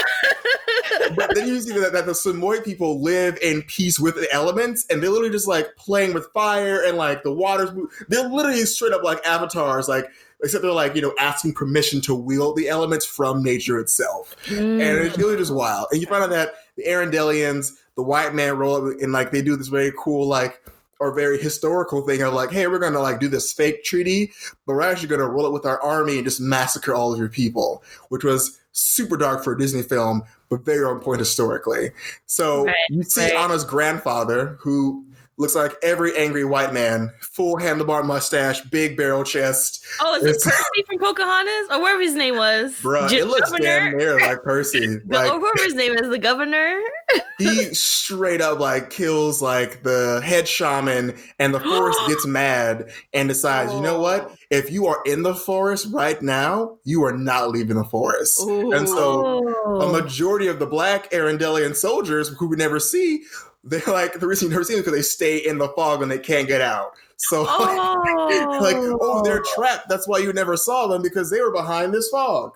[1.16, 4.87] but then you see that, that the Samoy people live in peace with the elements
[4.90, 7.70] and they're literally just like playing with fire and like the water's
[8.09, 10.06] they're literally straight up like avatars, like
[10.42, 14.37] except they're like, you know, asking permission to wield the elements from nature itself.
[14.46, 14.80] Mm.
[14.80, 15.88] And it's really just wild.
[15.90, 19.40] And you find out that the Arendellians, the white man roll up and like they
[19.40, 20.62] do this very cool like
[21.00, 24.32] or very historical thing of like, hey, we're gonna like do this fake treaty,
[24.66, 27.28] but we're actually gonna roll it with our army and just massacre all of your
[27.28, 31.90] people, which was super dark for a Disney film, but very on point historically.
[32.26, 33.35] So right, you see right.
[33.35, 35.05] Anna's grandfather, who
[35.38, 39.85] looks like every angry white man, full handlebar mustache, big barrel chest.
[40.01, 42.75] Oh, is it Percy from Pocahontas or whatever his name was?
[42.81, 43.90] Bruh, it looks governor?
[43.90, 44.99] damn near like Percy.
[45.07, 46.81] like, or whoever his name is, the governor.
[47.38, 53.29] he straight up like kills like the head shaman, and the forest gets mad and
[53.29, 53.77] decides, oh.
[53.77, 54.35] you know what?
[54.51, 58.40] If you are in the forest right now, you are not leaving the forest.
[58.42, 58.72] Ooh.
[58.72, 59.46] And so
[59.81, 63.25] a majority of the black Arendellian soldiers who we never see
[63.66, 66.11] they're like the reason you never see them because they stay in the fog and
[66.11, 66.92] they can't get out.
[67.16, 68.02] So oh.
[68.61, 68.98] like, like, oh.
[69.00, 69.88] oh, they're trapped.
[69.88, 72.52] That's why you never saw them because they were behind this fog.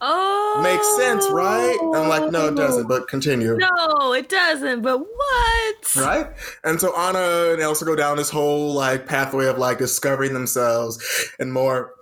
[0.00, 1.78] Oh, makes sense, right?
[1.94, 2.88] I'm like, no, it doesn't.
[2.88, 3.56] But continue.
[3.62, 3.96] Oh.
[4.00, 4.82] No, it doesn't.
[4.82, 5.96] But what?
[5.96, 6.26] Right?
[6.64, 10.98] And so Anna and Elsa go down this whole like pathway of like discovering themselves
[11.38, 11.94] and more,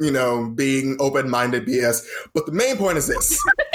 [0.00, 2.04] you know, being open-minded BS.
[2.34, 3.40] But the main point is this.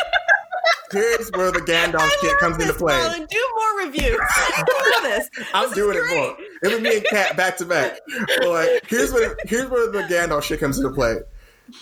[0.95, 2.97] here's where the Gandalf shit comes into play.
[2.97, 3.27] Colin.
[3.29, 4.19] Do more reviews.
[5.03, 5.29] this.
[5.53, 6.38] I'm this doing it more.
[6.63, 7.99] It was me and Kat back to back.
[8.38, 11.17] But like, here's where here's where the Gandalf shit comes into play.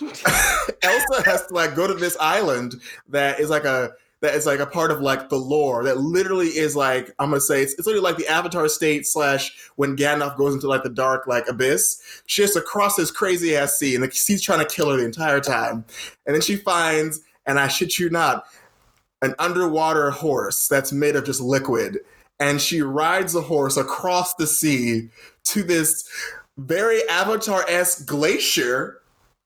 [0.82, 2.74] Elsa has to like go to this island
[3.08, 6.46] that is like a that is like a part of like the lore that literally
[6.46, 10.38] is like I'm gonna say it's, it's literally like the Avatar state slash when Gandalf
[10.38, 12.00] goes into like the dark like abyss.
[12.26, 14.96] She has to cross this crazy ass sea and the sea's trying to kill her
[14.96, 15.84] the entire time,
[16.26, 18.46] and then she finds and I shit you not
[19.24, 21.98] an underwater horse that's made of just liquid.
[22.38, 25.08] And she rides the horse across the sea
[25.44, 26.08] to this
[26.58, 29.00] very Avatar esque glacier.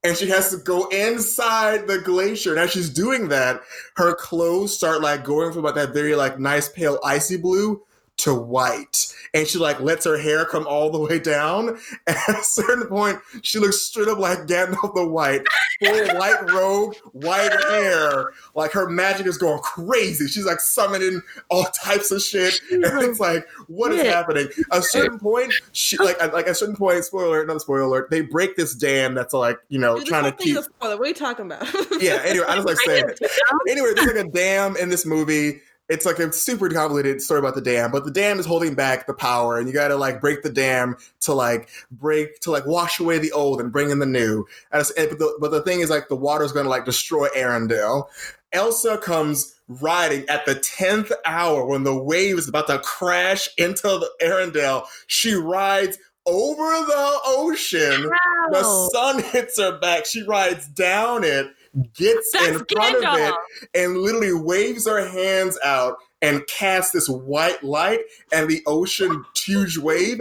[0.04, 2.52] And she has to go inside the glacier.
[2.52, 3.60] And as she's doing that,
[3.96, 7.82] her clothes start like going from like that very like nice pale icy blue
[8.18, 9.06] to white.
[9.34, 11.78] And she like lets her hair come all the way down.
[12.06, 15.42] And at a certain point, she looks straight up like Gandalf the White,
[15.82, 18.32] full white robe, white hair.
[18.54, 20.26] Like her magic is going crazy.
[20.26, 22.60] She's like summoning all types of shit.
[22.70, 24.48] And it's like, what is happening?
[24.72, 28.10] At a certain point, she like like at a certain point, spoiler another spoiler alert,
[28.10, 31.14] they break this dam that's like, you know, Dude, trying to keep What are you
[31.14, 31.66] talking about?
[32.00, 33.20] yeah, anyway, I just like saying it.
[33.68, 37.54] Anyway, there's like a dam in this movie it's like a super convoluted story about
[37.54, 40.20] the dam, but the dam is holding back the power, and you got to like
[40.20, 43.98] break the dam to like break to like wash away the old and bring in
[43.98, 44.46] the new.
[44.70, 47.28] And, but, the, but the thing is, like the water is going to like destroy
[47.28, 48.08] Arendelle.
[48.52, 53.82] Elsa comes riding at the tenth hour when the wave is about to crash into
[53.82, 54.86] the Arendelle.
[55.06, 55.98] She rides
[56.28, 58.08] over the ocean.
[58.08, 58.48] Wow.
[58.50, 60.06] The sun hits her back.
[60.06, 61.48] She rides down it
[61.94, 63.28] gets That's in front Gandalf.
[63.28, 68.00] of it and literally waves her hands out and casts this white light,
[68.32, 70.20] and the ocean huge wave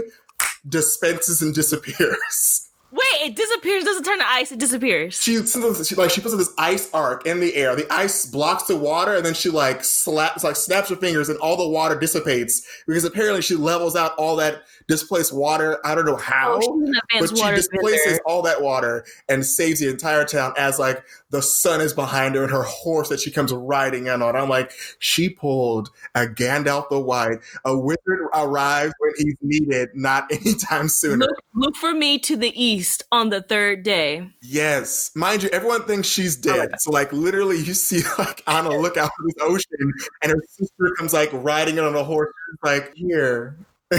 [0.68, 2.70] dispenses and disappears.
[2.92, 3.84] Wait, it disappears.
[3.84, 4.52] Doesn't turn to ice.
[4.52, 5.14] It disappears.
[5.14, 7.76] She, she like she puts this ice arc in the air.
[7.76, 11.38] The ice blocks the water, and then she like slaps like snaps her fingers, and
[11.40, 15.80] all the water dissipates because apparently she levels out all that displaced water.
[15.86, 20.26] I don't know how, oh, but she displaces all that water and saves the entire
[20.26, 24.08] town as like the sun is behind her and her horse that she comes riding
[24.08, 24.36] in on.
[24.36, 27.40] I'm like, she pulled a Gandalf the White.
[27.66, 31.26] A wizard arrives when he's needed, not anytime sooner.
[31.26, 34.30] Look, look for me to the east on the third day.
[34.42, 36.70] Yes, mind you, everyone thinks she's oh, dead.
[36.74, 40.44] Oh so like literally, you see like on a lookout for this ocean, and her
[40.50, 43.58] sister comes like riding in on a horse, like here.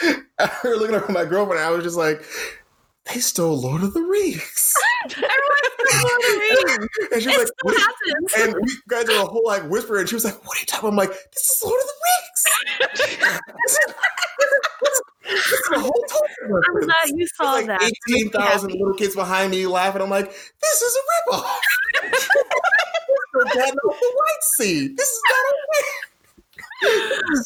[0.38, 2.22] I remember looking at my girlfriend, and I was just like,
[3.12, 4.74] they stole Lord of the Rings.
[5.04, 5.30] Everyone
[5.88, 7.08] stole Lord of the Rings.
[7.12, 8.32] and she was it like, happens.
[8.38, 10.66] and we got to a whole like whisper, and she was like, what are you
[10.66, 11.02] talking about?
[11.02, 12.44] I'm like, this is Lord of the Rings.
[12.96, 13.78] this, is,
[15.24, 16.04] this is a whole
[16.42, 17.82] I'm glad you saw like that.
[18.08, 20.02] 18,000 little kids behind me laughing.
[20.02, 21.58] I'm like, this is a ripoff.
[23.54, 24.96] Dad, the white seed.
[24.96, 26.09] This is not okay.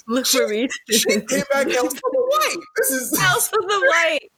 [0.07, 0.68] Look for me.
[0.90, 2.64] She came back House of the White.
[2.77, 4.31] This is House of the White.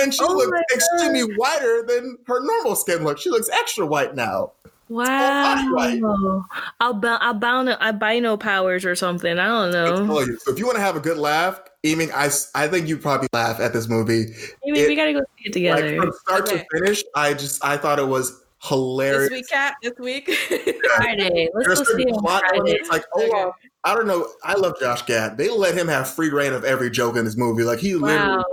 [0.00, 3.22] and she oh looks extremely whiter than her normal skin looks.
[3.22, 4.52] She looks extra white now.
[4.88, 6.44] Wow.
[6.80, 9.38] Alb- albino, uh, albino powers or something.
[9.38, 10.20] I don't know.
[10.20, 13.02] You, so if you want to have a good laugh, Eaming, I, I think you'd
[13.02, 14.26] probably laugh at this movie.
[14.66, 15.98] Eaming, it, we gotta go see it together.
[15.98, 16.58] Like from start okay.
[16.58, 19.28] to finish, I just I thought it was hilarious.
[19.28, 19.74] This week, Kat.
[19.82, 20.30] This week.
[20.96, 21.48] Friday.
[21.54, 22.72] Let's go see it Friday.
[22.72, 23.68] It's like, oh, okay.
[23.84, 24.28] I don't know.
[24.44, 25.36] I love Josh Gad.
[25.36, 27.64] They let him have free rein of every joke in this movie.
[27.64, 28.06] Like he wow.
[28.06, 28.44] literally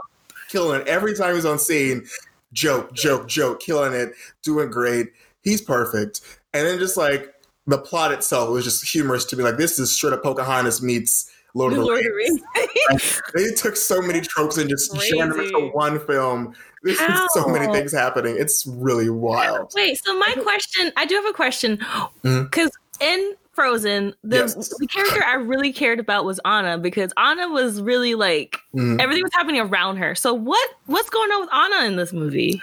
[0.50, 2.06] killing it every time he's on scene.
[2.52, 5.10] Joke, joke, joke, killing it, doing great.
[5.44, 6.22] He's perfect.
[6.54, 7.34] And then just like
[7.68, 9.44] the plot itself was just humorous to me.
[9.44, 12.42] Like this is straight up Pocahontas meets Lord, of the Rings.
[12.90, 13.22] Rings.
[13.34, 16.54] they took so many tropes and just jammed them into one film.
[16.84, 17.00] There's
[17.34, 18.36] so many things happening.
[18.38, 19.72] It's really wild.
[19.76, 21.78] Wait, so my question, I do have a question
[22.24, 23.04] because mm-hmm.
[23.04, 24.56] in Frozen, the, yes.
[24.56, 29.02] the character I really cared about was Anna because Anna was really like mm.
[29.02, 30.16] everything was happening around her.
[30.16, 32.62] So what what's going on with Anna in this movie?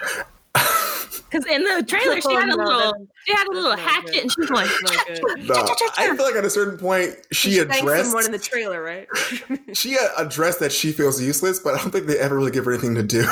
[1.19, 4.41] Because in the trailer, she had a little, she had a little hatchet, and she
[4.41, 4.69] was like,
[5.39, 5.55] no,
[5.97, 9.07] I feel like at a certain point she, she addressed someone in the trailer, right?
[9.73, 12.71] she addressed that she feels useless, but I don't think they ever really give her
[12.71, 13.25] anything to do.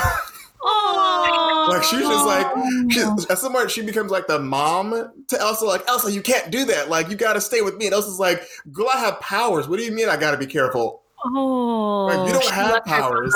[0.67, 2.47] Oh, like she's just like
[2.89, 5.65] she's at some point she becomes like the mom to Elsa.
[5.65, 6.89] Like Elsa, you can't do that.
[6.89, 7.85] Like you got to stay with me.
[7.85, 9.67] And Elsa's like, girl, I have powers.
[9.67, 11.03] What do you mean I got to be careful?
[11.23, 13.35] Oh, like, you don't have powers.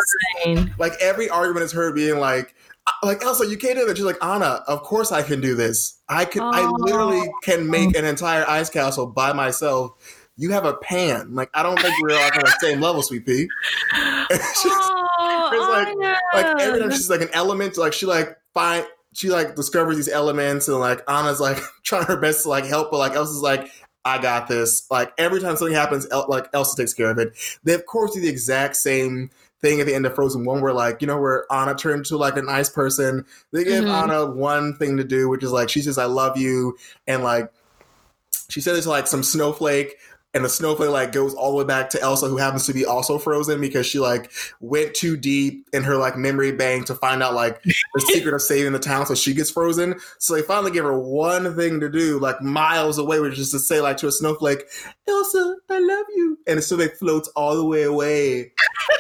[0.79, 2.59] Like every argument is her being like, uh,
[3.04, 3.97] like Elsa, you can't do that.
[3.97, 4.63] She's like Anna.
[4.67, 5.99] Of course I can do this.
[6.08, 6.41] I can.
[6.41, 6.52] Oh.
[6.52, 9.93] I literally can make an entire ice castle by myself
[10.39, 11.36] you have a pan.
[11.36, 13.47] Like I don't think we're like on the same level, sweet pea.
[14.32, 15.95] It's, oh,
[16.34, 19.97] like like every time she's like an element, like she like find she like discovers
[19.97, 23.41] these elements and like Anna's like trying her best to like help, but like Elsa's
[23.41, 23.69] like,
[24.06, 24.89] I got this.
[24.89, 27.34] Like every time something happens, El- like Elsa takes care of it.
[27.63, 30.74] They of course do the exact same thing at the end of Frozen One, where
[30.74, 33.26] like you know where Anna turned to like a nice person.
[33.52, 34.12] They give mm-hmm.
[34.12, 37.52] Anna one thing to do, which is like she says, "I love you," and like
[38.50, 39.95] she says it's like some snowflake
[40.33, 42.85] and the snowflake like goes all the way back to Elsa, who happens to be
[42.85, 47.21] also frozen because she like went too deep in her like memory bank to find
[47.21, 49.99] out like the secret of saving the town, so she gets frozen.
[50.17, 53.59] So they finally give her one thing to do, like miles away, which is to
[53.59, 54.63] say like to a snowflake,
[55.07, 58.53] "Elsa, I love you," and so snowflake floats all the way away,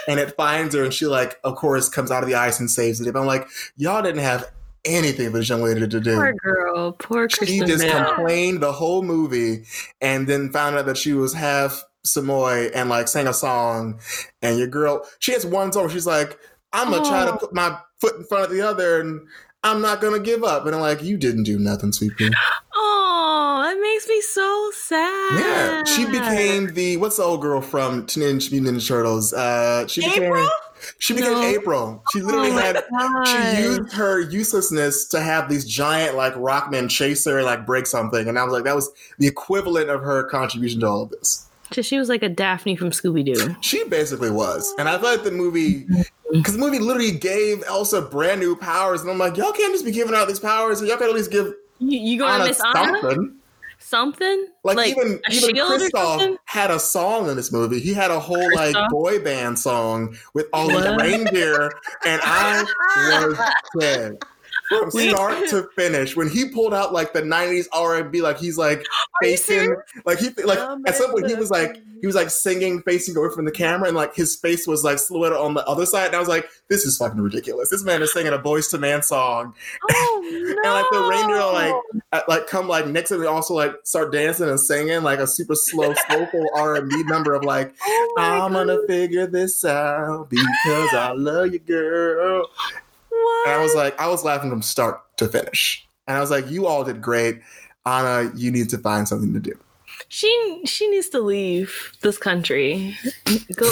[0.07, 2.69] and it finds her, and she like, of course, comes out of the ice and
[2.69, 3.11] saves it.
[3.11, 4.51] But I'm like, y'all didn't have
[4.89, 6.15] anything for this young lady to do.
[6.15, 7.47] Poor girl, poor Kristen.
[7.47, 9.65] She just complained the whole movie,
[10.01, 13.99] and then found out that she was half Samoy and like sang a song.
[14.41, 15.89] And your girl, she has one song.
[15.89, 16.37] She's like,
[16.73, 17.09] "I'm gonna oh.
[17.09, 19.21] try to put my foot in front of the other, and
[19.63, 22.31] I'm not gonna give up." And I'm like, "You didn't do nothing, sweet pea."
[22.75, 25.39] Oh, that makes me so sad.
[25.39, 29.33] Yeah, she became the what's the old girl from Teenage Mutant Ninja Turtles?
[29.33, 30.33] Uh, she April?
[30.33, 30.49] became.
[30.99, 31.43] She became no.
[31.43, 32.03] April.
[32.11, 33.25] She oh literally oh had God.
[33.25, 37.87] she used her uselessness to have these giant like Rockman chase her and like break
[37.87, 38.27] something.
[38.27, 41.47] And I was like, that was the equivalent of her contribution to all of this.
[41.71, 43.55] So she was like a Daphne from Scooby Doo.
[43.61, 44.73] She basically was.
[44.79, 46.01] And I thought like the movie mm-hmm.
[46.31, 49.01] because the movie literally gave Elsa brand new powers.
[49.01, 50.81] And I'm like, y'all can't just be giving out these powers.
[50.81, 52.99] Y'all can at least give you, you gonna miss Anna?
[53.01, 53.38] something?
[54.63, 57.79] Like, like even even Kristoff had a song in this movie.
[57.79, 58.73] He had a whole Kristoff?
[58.73, 61.71] like boy band song with all these reindeer,
[62.05, 62.63] and I
[62.97, 63.39] was
[63.79, 64.17] dead.
[64.69, 66.15] From start to finish.
[66.15, 68.85] When he pulled out like the '90s R&B, like he's like
[69.21, 73.17] facing, like he like at some point he was like he was like singing facing
[73.17, 76.07] away from the camera, and like his face was like silhouetted on the other side.
[76.07, 77.69] And I was like, this is fucking ridiculous.
[77.69, 79.55] This man is singing a Boyz II Men song,
[79.89, 80.49] oh, no.
[80.63, 81.39] and like the reindeer
[82.11, 85.27] like like come like next to me, also like start dancing and singing like a
[85.27, 88.67] super slow, soulful R&B number of like, oh I'm God.
[88.67, 92.47] gonna figure this out because I love you, girl.
[93.23, 93.47] What?
[93.47, 95.87] And I was like, I was laughing from start to finish.
[96.07, 97.41] And I was like, you all did great.
[97.85, 99.53] Anna, you need to find something to do.
[100.07, 102.95] She she needs to leave this country.
[103.55, 103.71] Go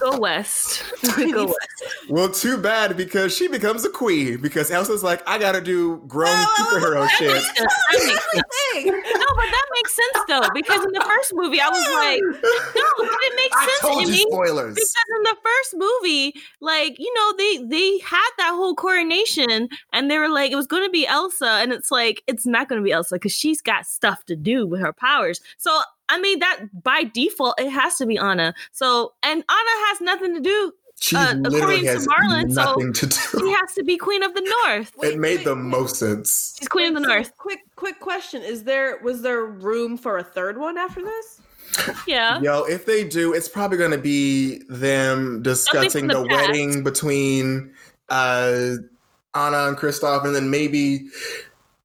[0.00, 0.82] Go west.
[1.16, 1.58] Go west.
[2.08, 6.30] Well, too bad because she becomes a queen because Elsa's like, I gotta do grown
[6.30, 7.42] oh, superhero shit.
[8.86, 12.84] no, but that makes sense though because in the first movie I was like, no,
[12.98, 13.84] but it makes sense.
[13.84, 14.74] I told you spoilers.
[14.74, 20.10] Because in the first movie, like you know, they they had that whole coronation and
[20.10, 22.80] they were like, it was going to be Elsa, and it's like it's not going
[22.80, 25.40] to be Elsa because she's got stuff to do with her powers.
[25.58, 25.80] So
[26.10, 28.54] I mean, that by default, it has to be Anna.
[28.72, 30.72] So, and Anna has nothing to do.
[31.00, 33.46] She uh, literally has Marlon, nothing so to do.
[33.46, 34.92] She has to be Queen of the North.
[35.02, 36.56] It made the most sense.
[36.58, 37.34] She's Queen of the North.
[37.38, 41.40] Quick, quick question: Is there was there room for a third one after this?
[42.06, 42.40] Yeah.
[42.40, 47.72] Yo, if they do, it's probably going to be them discussing the, the wedding between
[48.08, 48.74] uh,
[49.34, 51.06] Anna and Kristoff, and then maybe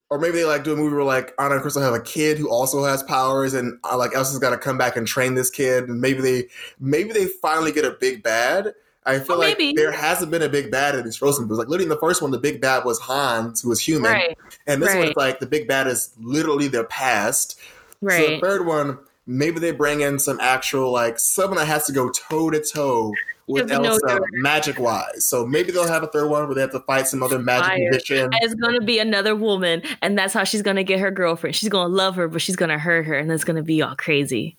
[0.10, 2.38] or maybe they like do a movie where like Anna and Crystal have a kid
[2.38, 5.50] who also has powers, and uh, like Elsa's got to come back and train this
[5.50, 6.48] kid, and maybe they
[6.80, 8.74] maybe they finally get a big bad.
[9.08, 9.74] I feel oh, like maybe.
[9.76, 11.60] there hasn't been a big bad in these Frozen movies.
[11.60, 14.38] Like literally in the first one, the big bad was Hans, who was human, right.
[14.68, 15.00] and this right.
[15.00, 17.60] one is like the big bad is literally their past.
[18.02, 18.26] Right.
[18.26, 21.94] So the third one, maybe they bring in some actual like someone that has to
[21.94, 23.14] go toe to toe
[23.48, 25.26] with Elsa magic wise.
[25.26, 27.68] So maybe they'll have a third one where they have to fight some other magic
[27.68, 27.90] Fire.
[27.92, 28.30] magician.
[28.42, 31.56] It's gonna be another woman, and that's how she's gonna get her girlfriend.
[31.56, 34.58] She's gonna love her, but she's gonna hurt her, and it's gonna be all crazy.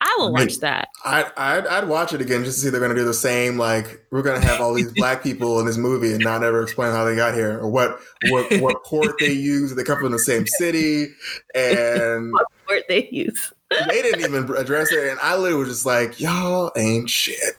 [0.00, 0.88] I will I watch that.
[1.04, 3.58] I'd, I'd, I'd watch it again just to see they're gonna do the same.
[3.58, 6.92] Like we're gonna have all these black people in this movie and not ever explain
[6.92, 9.74] how they got here or what what what port they use.
[9.74, 11.08] They come from the same city
[11.54, 13.52] and what port they use.
[13.70, 17.57] they didn't even address it, and I literally was just like, "Y'all ain't shit."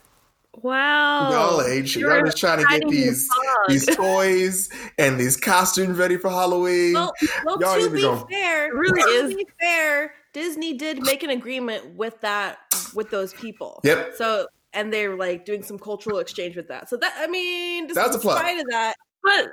[0.62, 1.32] Wow.
[1.32, 1.96] Y'all age.
[1.96, 3.30] Y'all just trying to get these
[3.68, 6.94] these toys and these costumes ready for Halloween.
[6.94, 7.14] Well,
[7.46, 8.28] well Y'all to be going.
[8.28, 9.36] fair, really to is.
[9.36, 12.60] be fair, Disney did make an agreement with that
[12.94, 13.80] with those people.
[13.84, 14.14] Yep.
[14.16, 16.90] So and they're like doing some cultural exchange with that.
[16.90, 18.40] So that I mean, that's a plus.
[18.40, 19.50] Side of that, but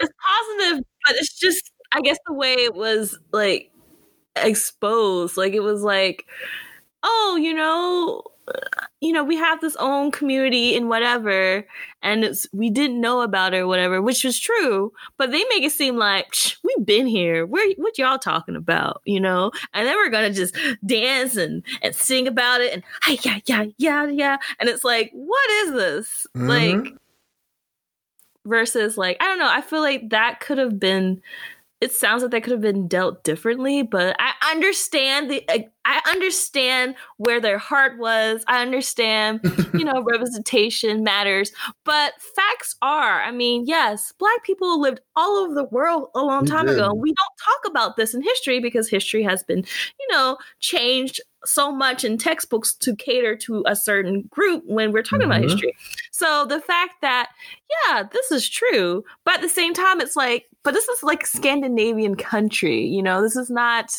[0.00, 0.84] it's positive.
[1.06, 3.70] But it's just, I guess, the way it was like
[4.36, 5.36] exposed.
[5.36, 6.26] Like it was like,
[7.02, 8.22] oh, you know
[9.04, 11.66] you know, we have this own community and whatever,
[12.02, 14.94] and it's we didn't know about it or whatever, which was true.
[15.18, 17.44] But they make it seem like we've been here.
[17.44, 19.52] Where what y'all talking about, you know?
[19.74, 23.66] And then we're gonna just dance and and sing about it and hey yeah yeah
[23.76, 26.26] yeah yeah, and it's like, what is this?
[26.34, 26.48] Mm-hmm.
[26.48, 26.94] Like
[28.46, 29.50] versus like I don't know.
[29.50, 31.20] I feel like that could have been
[31.84, 35.44] it sounds like that could have been dealt differently, but I understand the
[35.84, 38.42] I understand where their heart was.
[38.48, 39.40] I understand,
[39.74, 41.52] you know, representation matters,
[41.84, 46.46] but facts are, I mean, yes, black people lived all over the world a long
[46.46, 46.94] time ago.
[46.94, 51.70] We don't talk about this in history because history has been, you know, changed so
[51.70, 55.32] much in textbooks to cater to a certain group when we're talking mm-hmm.
[55.32, 55.76] about history.
[56.12, 57.28] So the fact that,
[57.86, 61.26] yeah, this is true, but at the same time, it's like, but this is like
[61.26, 63.94] Scandinavian country, you know, this is not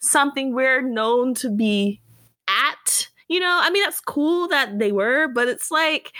[0.00, 2.00] something we're known to be
[2.48, 3.08] at.
[3.28, 6.12] You know, I mean, that's cool that they were, but it's like,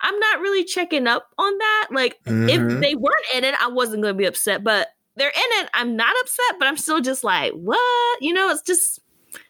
[0.00, 1.88] I'm not really checking up on that.
[1.92, 2.48] Like, mm-hmm.
[2.48, 5.70] if they weren't in it, I wasn't going to be upset, but they're in it.
[5.74, 8.22] I'm not upset, but I'm still just like, what?
[8.22, 9.00] You know, it's just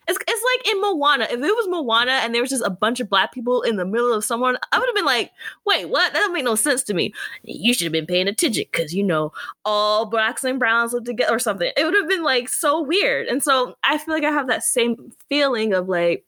[0.09, 1.25] it's, it's like in Moana.
[1.25, 3.85] If it was Moana and there was just a bunch of black people in the
[3.85, 5.33] middle of someone, I would have been like,
[5.67, 6.13] wait, what?
[6.13, 7.13] That don't make no sense to me.
[7.43, 9.33] You should have been paying attention because, you know,
[9.65, 11.71] all blacks and browns live together or something.
[11.77, 13.27] It would have been like so weird.
[13.27, 16.25] And so I feel like I have that same feeling of like,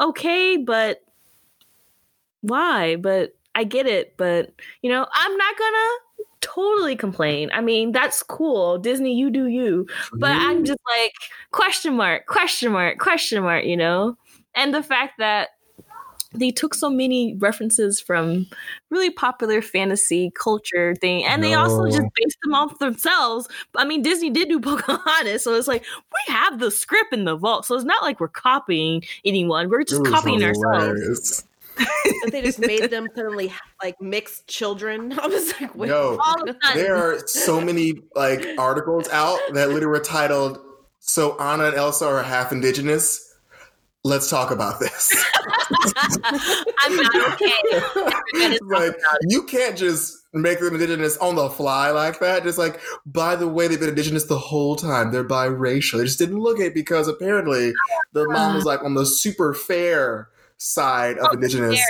[0.00, 1.04] okay, but
[2.40, 2.96] why?
[2.96, 4.16] But I get it.
[4.16, 5.98] But, you know, I'm not gonna
[6.40, 7.50] totally complain.
[7.52, 8.78] I mean, that's cool.
[8.78, 9.86] Disney, you do you.
[10.12, 10.66] But I'm mm.
[10.66, 11.12] just like,
[11.52, 14.16] question mark, question mark, question mark, you know?
[14.54, 15.50] And the fact that
[16.34, 18.46] they took so many references from
[18.90, 23.48] really popular fantasy culture thing, and they also just based them off themselves.
[23.76, 27.36] I mean, Disney did do Pocahontas, so it's like we have the script in the
[27.36, 30.62] vault, so it's not like we're copying anyone; we're just copying hilarious.
[30.64, 31.44] ourselves.
[32.22, 33.52] that they just made them suddenly
[33.82, 35.12] like mixed children.
[35.18, 36.18] I was like, wait, Yo,
[36.74, 40.58] there are so many like articles out that literally were titled
[41.00, 43.24] "So Anna and Elsa are half indigenous."
[44.04, 45.12] Let's talk about this.
[46.84, 48.58] I'm not okay.
[48.62, 52.44] like you can't just make them indigenous on the fly like that.
[52.44, 55.10] Just like, by the way, they've been indigenous the whole time.
[55.10, 55.98] They're biracial.
[55.98, 57.72] They just didn't look it because apparently
[58.12, 61.80] the mom was like on the super fair side of oh, indigenous.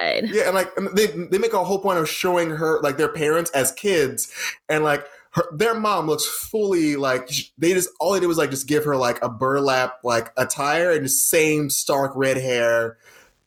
[0.00, 0.30] Side.
[0.32, 3.50] Yeah, and like they they make a whole point of showing her like their parents
[3.50, 4.32] as kids,
[4.68, 8.50] and like her, their mom looks fully like they just all they did was like
[8.50, 12.96] just give her like a burlap like attire and the same stark red hair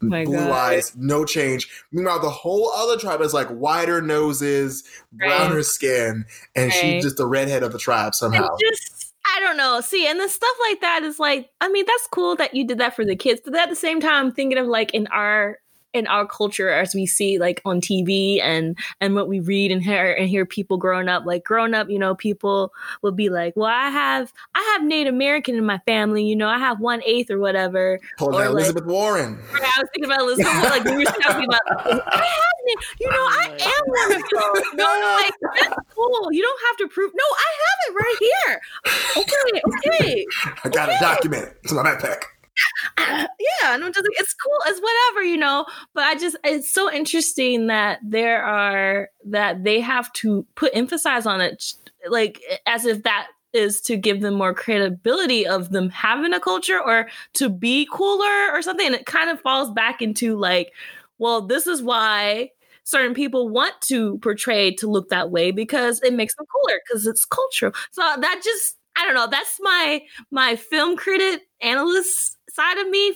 [0.03, 0.51] oh my blue God.
[0.51, 1.69] eyes, no change.
[1.91, 5.65] Meanwhile, the whole other tribe is like wider noses, browner right.
[5.65, 6.73] skin, and right.
[6.73, 8.49] she's just the redhead of the tribe somehow.
[8.59, 8.96] just
[9.37, 9.81] I don't know.
[9.81, 12.79] See, and the stuff like that is like, I mean, that's cool that you did
[12.79, 15.59] that for the kids, but at the same time, I'm thinking of like in our
[15.97, 19.83] in our culture as we see like on TV and and what we read and
[19.83, 22.71] hear and hear people growing up like growing up you know people
[23.01, 26.47] will be like well I have I have Native American in my family you know
[26.47, 27.99] I have one eighth or whatever.
[28.21, 29.37] Or like, Elizabeth Warren.
[29.53, 31.61] I was thinking about Elizabeth like we were talking about
[32.07, 32.57] I have
[32.99, 35.17] you know I oh am one of those no.
[35.17, 36.31] Like that's cool.
[36.31, 38.61] You don't have to prove no I have it right here.
[39.17, 40.25] Okay okay
[40.63, 40.97] I got okay.
[40.97, 41.53] a document.
[41.63, 42.23] It's in my backpack
[42.97, 45.65] yeah, and I'm just like, it's cool, it's whatever, you know.
[45.93, 51.25] But I just, it's so interesting that there are that they have to put emphasize
[51.25, 51.73] on it,
[52.09, 56.79] like as if that is to give them more credibility of them having a culture
[56.79, 58.85] or to be cooler or something.
[58.87, 60.71] And it kind of falls back into like,
[61.17, 62.51] well, this is why
[62.83, 67.07] certain people want to portray to look that way because it makes them cooler because
[67.07, 67.73] it's cultural.
[67.91, 69.27] So that just I don't know.
[69.29, 70.01] That's my
[70.31, 73.13] my film critic analyst side of me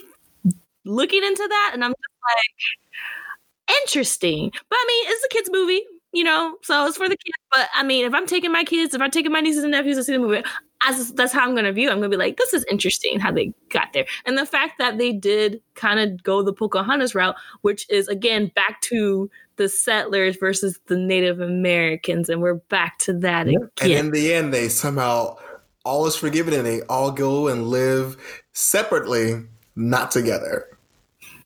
[0.84, 1.98] looking into that, and I'm just
[2.30, 4.50] like, interesting.
[4.52, 5.82] But I mean, it's a kids' movie,
[6.12, 7.36] you know, so it's for the kids.
[7.50, 9.96] But I mean, if I'm taking my kids, if I'm taking my nieces and nephews
[9.96, 10.42] to see the movie,
[10.86, 11.88] as, that's how I'm going to view.
[11.88, 11.92] It.
[11.92, 14.78] I'm going to be like, this is interesting how they got there, and the fact
[14.78, 19.68] that they did kind of go the Pocahontas route, which is again back to the
[19.68, 23.70] settlers versus the Native Americans, and we're back to that again.
[23.80, 25.36] And in the end, they somehow
[25.84, 28.16] all is forgiven and they all go and live
[28.52, 29.44] separately,
[29.76, 30.66] not together.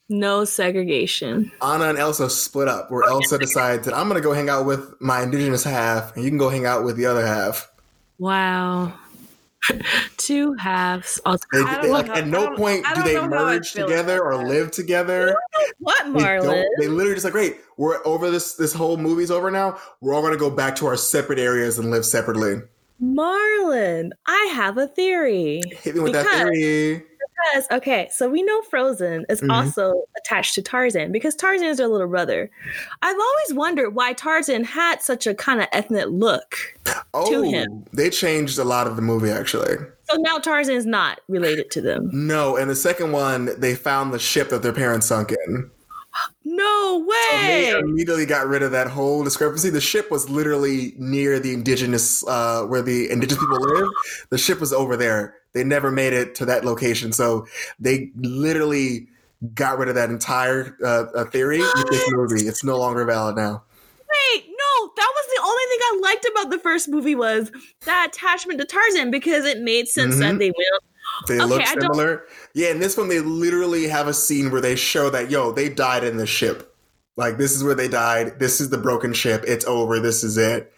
[0.09, 1.50] No segregation.
[1.61, 4.64] Anna and Elsa split up, where Elsa decides that I'm going to go hang out
[4.64, 7.68] with my indigenous half, and you can go hang out with the other half.
[8.18, 8.92] Wow.
[10.16, 11.20] Two halves.
[11.52, 15.36] They, they, like, at no point do they merge together or live together.
[15.80, 16.64] What, Marlon?
[16.78, 18.54] They, they, literally just like, great, we're over this.
[18.54, 19.78] This whole movie's over now.
[20.00, 22.62] We're all going to go back to our separate areas and live separately.
[23.03, 25.61] Marlon, I have a theory.
[25.70, 26.94] Hit me with because, that theory.
[26.94, 29.51] Because okay, so we know Frozen is mm-hmm.
[29.51, 32.51] also attached to Tarzan because Tarzan is their little brother.
[33.03, 36.57] I've always wondered why Tarzan had such a kind of ethnic look
[37.12, 37.84] oh, to him.
[37.92, 39.76] They changed a lot of the movie actually.
[40.05, 42.09] So now Tarzan is not related to them.
[42.12, 45.70] No, and the second one, they found the ship that their parents sunk in.
[46.57, 47.68] No way!
[47.70, 49.68] So they immediately got rid of that whole discrepancy.
[49.68, 53.88] The ship was literally near the indigenous, uh, where the indigenous people live.
[54.30, 55.34] The ship was over there.
[55.52, 57.46] They never made it to that location, so
[57.78, 59.09] they literally
[59.54, 62.48] got rid of that entire uh, uh theory with this movie.
[62.48, 63.62] It's no longer valid now.
[64.09, 67.52] Wait, no, that was the only thing I liked about the first movie was
[67.84, 70.22] that attachment to Tarzan because it made sense mm-hmm.
[70.22, 70.82] that they went
[71.26, 72.24] they okay, look similar.
[72.54, 75.68] Yeah, in this one they literally have a scene where they show that yo, they
[75.68, 76.74] died in the ship.
[77.16, 78.38] Like this is where they died.
[78.38, 79.44] This is the broken ship.
[79.46, 79.98] It's over.
[80.00, 80.72] This is it.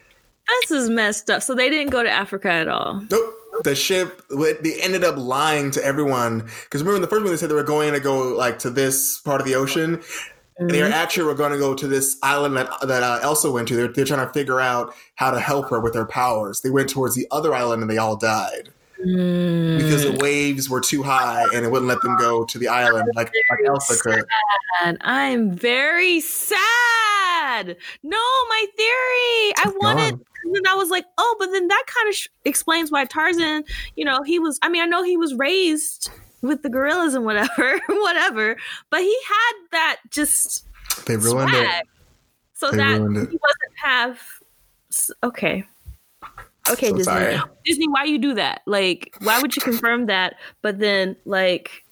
[0.63, 1.43] This is messed up.
[1.43, 3.03] So they didn't go to Africa at all.
[3.11, 3.35] Nope.
[3.65, 7.37] The ship they ended up lying to everyone because remember in the first one they
[7.37, 9.97] said they were going to go like to this part of the ocean.
[9.97, 10.69] Mm-hmm.
[10.69, 13.77] They actually were going to go to this island that that uh, Elsa went to.
[13.77, 16.61] They're, they're trying to figure out how to help her with her powers.
[16.61, 20.23] They went towards the other island and they all died because the mm.
[20.23, 23.61] waves were too high and it wouldn't let them go to the island like, like
[23.65, 24.25] Elsa could.
[25.03, 27.77] I'm very sad.
[28.03, 28.19] No,
[28.49, 29.55] my theory.
[29.57, 30.21] I wanted.
[30.45, 34.05] And I was like, oh, but then that kind of sh- explains why Tarzan, you
[34.05, 34.59] know, he was.
[34.63, 36.11] I mean, I know he was raised
[36.43, 38.57] with the gorillas and whatever, whatever,
[38.91, 40.67] but he had that just.
[41.07, 41.67] They ruined swag.
[41.83, 41.87] it.
[42.55, 44.21] So they that he wasn't have.
[45.23, 45.65] Okay,
[46.71, 47.05] Okay, so Disney.
[47.05, 47.41] Sorry.
[47.65, 48.63] Disney, why you do that?
[48.67, 50.37] Like, why would you confirm that?
[50.63, 51.85] But then, like,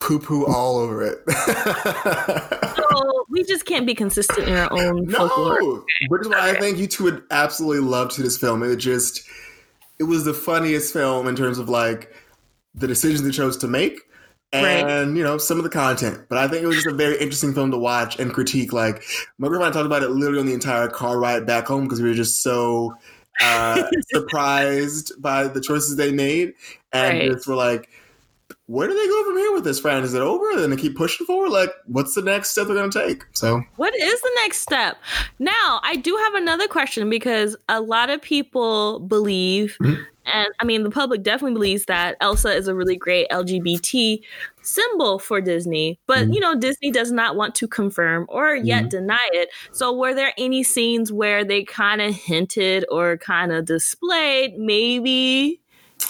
[0.00, 1.18] poo poo all over it.
[2.76, 5.84] so we just can't be consistent in our own no, folklore.
[6.08, 8.62] Which is why I think you two would absolutely love to this film.
[8.62, 9.22] It just,
[9.98, 12.12] it was the funniest film in terms of like
[12.74, 14.00] the decisions they chose to make
[14.54, 15.16] and right.
[15.16, 16.26] you know some of the content.
[16.28, 18.72] But I think it was just a very interesting film to watch and critique.
[18.72, 19.02] Like
[19.38, 22.08] my girlfriend talked about it literally on the entire car ride back home because we
[22.08, 22.94] were just so
[23.40, 26.54] uh, surprised by the choices they made,
[26.92, 27.32] and right.
[27.32, 27.88] just were like,
[28.66, 30.04] where do they go from here with this, friend?
[30.04, 30.50] Is it over?
[30.52, 31.50] And they keep pushing forward?
[31.50, 33.24] Like, what's the next step they're going to take?
[33.32, 34.96] So, what is the next step?
[35.38, 40.02] Now, I do have another question because a lot of people believe, mm-hmm.
[40.24, 44.22] and I mean, the public definitely believes that Elsa is a really great LGBT
[44.64, 46.32] symbol for Disney, but mm-hmm.
[46.32, 48.88] you know, Disney does not want to confirm or yet mm-hmm.
[48.88, 49.50] deny it.
[49.72, 55.60] So, were there any scenes where they kind of hinted or kind of displayed maybe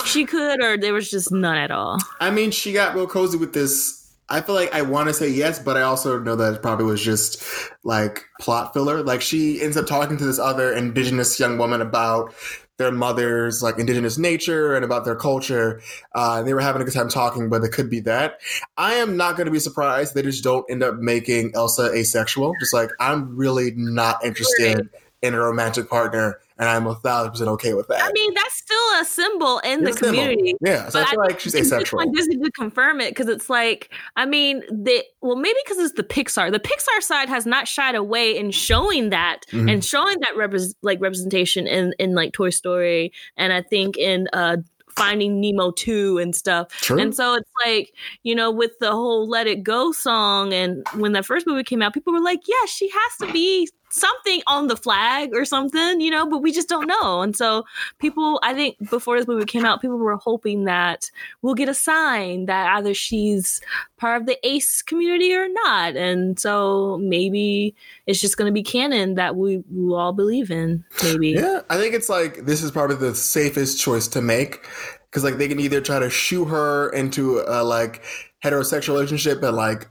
[0.04, 1.98] she could, or there was just none at all.
[2.20, 4.00] I mean, she got real cozy with this.
[4.28, 6.86] I feel like I want to say yes, but I also know that it probably
[6.86, 7.44] was just
[7.84, 9.02] like plot filler.
[9.02, 12.34] Like she ends up talking to this other indigenous young woman about
[12.76, 15.80] their mother's like indigenous nature and about their culture.
[16.14, 18.40] Uh, they were having a good time talking, but it could be that.
[18.76, 22.54] I am not going to be surprised they just don't end up making Elsa asexual.
[22.58, 24.88] Just like I'm really not interested
[25.22, 28.00] in a romantic partner and I'm a thousand percent okay with that.
[28.02, 30.54] I mean, that's still a symbol in it's the community.
[30.60, 32.10] Yeah, so I feel I like she's asexual.
[32.12, 36.04] Disney to confirm it because it's like, I mean, they well maybe because it's the
[36.04, 36.52] Pixar.
[36.52, 39.68] The Pixar side has not shied away in showing that mm-hmm.
[39.68, 44.28] and showing that repre- like representation in in like Toy Story and I think in
[44.32, 44.58] uh
[44.96, 46.68] Finding Nemo 2 and stuff.
[46.68, 47.00] True.
[47.00, 47.92] And so it's like,
[48.22, 51.82] you know, with the whole Let It Go song, and when that first movie came
[51.82, 56.00] out, people were like, yeah, she has to be something on the flag or something,
[56.00, 57.22] you know, but we just don't know.
[57.22, 57.64] And so
[58.00, 61.10] people, I think before this movie came out, people were hoping that
[61.42, 63.60] we'll get a sign that either she's
[63.96, 65.96] part of the ace community or not.
[65.96, 67.76] And so maybe
[68.06, 71.30] it's just going to be canon that we all believe in, maybe.
[71.30, 74.66] Yeah, I think it's like this is probably the safest choice to make
[75.08, 78.02] because like they can either try to shoe her into a like
[78.44, 79.88] heterosexual relationship and like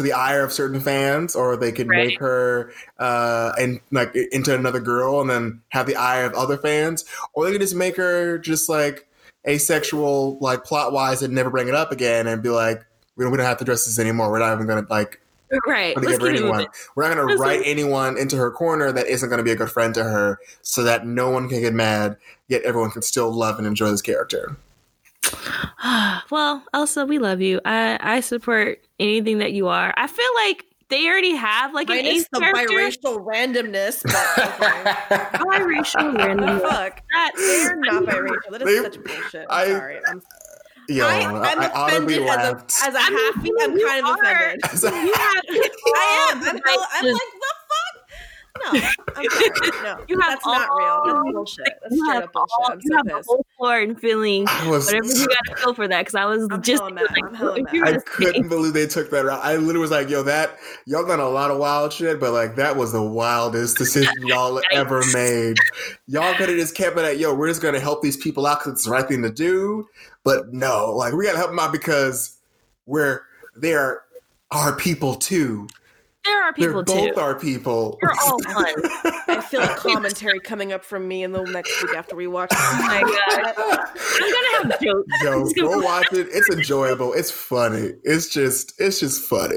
[0.00, 2.08] to the ire of certain fans, or they could right.
[2.08, 6.56] make her uh, and like into another girl and then have the ire of other
[6.56, 9.06] fans, or they could just make her just like
[9.46, 12.84] asexual, like plot wise, and never bring it up again, and be like,
[13.16, 14.30] we don't, we don't have to dress this anymore.
[14.30, 15.20] We're not even gonna like.
[15.66, 15.96] Right.
[15.96, 16.68] Give her anyone.
[16.94, 19.56] We're not going to write anyone into her corner that isn't going to be a
[19.56, 23.32] good friend to her, so that no one can get mad, yet everyone can still
[23.32, 24.56] love and enjoy this character.
[26.30, 27.60] well, Elsa, we love you.
[27.64, 29.92] I I support anything that you are.
[29.96, 32.74] I feel like they already have like Minus an ace the character.
[32.74, 34.02] biracial randomness.
[34.02, 35.38] But okay.
[35.38, 36.60] biracial randomness.
[36.62, 37.02] Fuck.
[37.12, 38.50] That, they're not biracial.
[38.50, 39.46] That is they, such bullshit.
[39.48, 39.98] I'm I, sorry.
[40.08, 40.22] I'm,
[40.88, 43.34] Yo, I, am offended as a, as a half.
[43.36, 44.60] I'm kind of offended.
[44.84, 46.42] I am.
[46.42, 47.54] I'm, I'm like, the
[48.58, 51.02] no, no, you have that's all, not real.
[51.04, 51.64] That's bullshit.
[51.82, 52.50] That's you have bullshit.
[52.58, 53.16] All, I'm so you have pissed.
[53.18, 56.24] the whole floor and feeling was, whatever you got to feel for that because I
[56.24, 56.94] was I'm just like,
[57.84, 59.40] I couldn't believe they took that route.
[59.42, 62.56] I literally was like, "Yo, that y'all done a lot of wild shit, but like
[62.56, 65.56] that was the wildest decision y'all ever made.
[66.06, 68.58] Y'all could have just kept it at, yo, we're just gonna help these people out
[68.60, 69.86] because it's the right thing to do,
[70.24, 72.38] but no, like we gotta help them out because
[72.86, 73.22] we're
[73.56, 74.02] they're
[74.50, 75.68] our people too."
[76.24, 77.20] There are people They're both too.
[77.20, 77.98] our people.
[78.02, 78.74] We're all one.
[79.28, 82.50] I feel like commentary coming up from me in the next week after we watch.
[82.52, 83.54] Oh my god!
[83.56, 85.56] I'm gonna have jokes.
[85.56, 86.28] Yo, go watch it.
[86.30, 87.14] It's enjoyable.
[87.14, 87.92] It's funny.
[88.04, 89.56] It's just, it's just funny.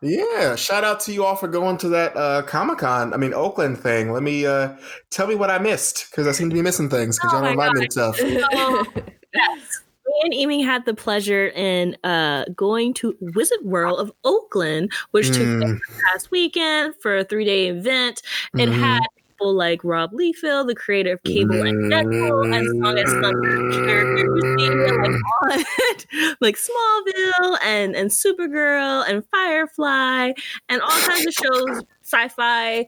[0.00, 3.12] Yeah, shout out to you all for going to that uh, Comic Con.
[3.12, 4.12] I mean Oakland thing.
[4.12, 4.76] Let me uh,
[5.10, 7.50] tell me what I missed because I seem to be missing things because oh y'all
[7.50, 8.20] remind me of stuff.
[9.34, 9.82] yes
[10.22, 15.34] and Amy had the pleasure in uh, going to Wizard World of Oakland, which mm.
[15.34, 18.22] took place past weekend for a three day event.
[18.54, 18.78] It mm.
[18.78, 19.00] had
[19.36, 24.42] people like Rob Liefeld, the creator of Cable and Deadpool, as long as some characters
[24.42, 30.32] like on like Smallville and and Supergirl and Firefly
[30.68, 32.86] and all kinds of shows sci-fi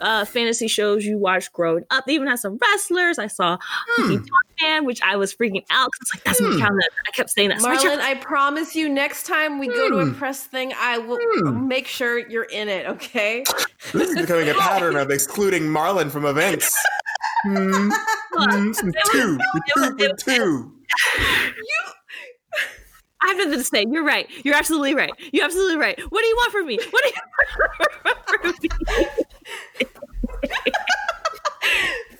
[0.00, 2.06] uh, fantasy shows you watched growing up.
[2.06, 3.18] They even had some wrestlers.
[3.18, 3.58] I saw
[3.96, 4.16] hmm.
[4.60, 6.50] Man, which I was freaking out because like that's hmm.
[6.50, 6.82] my calendar.
[7.06, 7.58] I kept saying that.
[7.58, 9.74] Marlon, I promise you, next time we hmm.
[9.74, 10.14] go to a hmm.
[10.14, 11.68] press thing, I will hmm.
[11.68, 12.86] make sure you're in it.
[12.86, 13.44] Okay.
[13.92, 16.76] This is becoming a pattern of excluding Marlon from events.
[17.44, 17.90] Hmm.
[19.12, 19.38] two,
[19.96, 20.72] two, two.
[21.56, 21.92] You
[23.22, 23.84] I have nothing to say.
[23.90, 24.28] You're right.
[24.44, 25.10] You're absolutely right.
[25.32, 25.98] You're absolutely right.
[26.10, 26.78] What do you want from me?
[26.90, 27.14] What do you
[28.04, 28.68] want from me?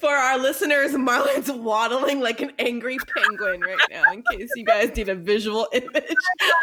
[0.00, 4.94] For our listeners, Marlon's waddling like an angry penguin right now, in case you guys
[4.96, 6.04] need a visual image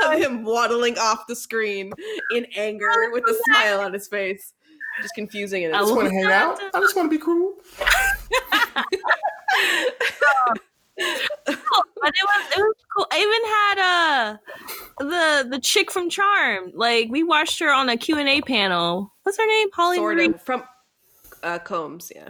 [0.05, 1.91] of him waddling off the screen
[2.33, 4.53] in anger with a smile on his face.
[5.01, 5.73] Just confusing it.
[5.73, 6.59] I just want to hang out.
[6.73, 7.55] I just want to be cool.
[12.05, 13.07] but it was it was cool.
[13.11, 14.37] I even had uh
[14.99, 16.71] the the the chick from Charm.
[16.73, 19.11] Like we watched her on a Q and A panel.
[19.23, 19.69] What's her name?
[19.73, 20.27] Holly sort Marie?
[20.27, 20.63] of from
[21.41, 22.11] uh, Combs.
[22.13, 22.29] Yeah.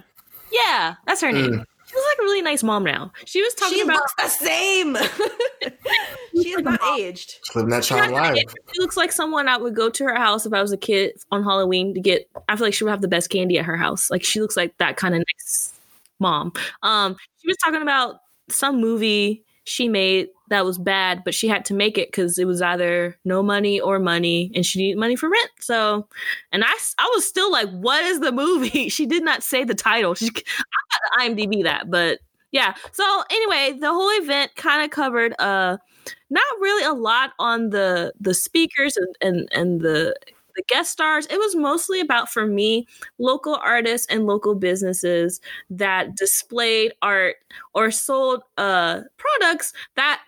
[0.52, 1.52] Yeah, that's her name.
[1.52, 1.66] Mm.
[1.88, 3.12] She's like a really nice mom now.
[3.26, 4.96] She was talking she about the same.
[6.42, 7.38] she is not aged.
[7.44, 8.38] She's living that child life.
[8.74, 11.16] She looks like someone I would go to her house if I was a kid
[11.32, 12.28] on Halloween to get.
[12.50, 14.10] I feel like she would have the best candy at her house.
[14.10, 15.74] Like she looks like that kind of nice
[16.20, 16.54] mom.
[16.82, 18.20] Um, she was talking about
[18.50, 22.45] some movie she made that was bad, but she had to make it because it
[22.45, 25.49] was either no money or money, and she needed money for rent.
[25.59, 26.07] So,
[26.51, 29.76] and I, I was still like, "What is the movie?" She did not say the
[29.76, 30.13] title.
[30.13, 32.20] She, I got to IMDb that, but
[32.51, 32.76] yeah.
[32.93, 35.78] So anyway, the whole event kind of covered uh,
[36.30, 40.16] not really a lot on the the speakers and and and the
[40.56, 42.88] the guest stars, it was mostly about, for me,
[43.20, 47.36] local artists and local businesses that displayed art
[47.74, 50.22] or sold uh, products that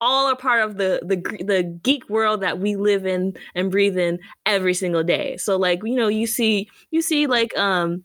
[0.00, 3.96] all are part of the the the geek world that we live in and breathe
[3.96, 5.36] in every single day.
[5.38, 8.04] So like you know you see you see like um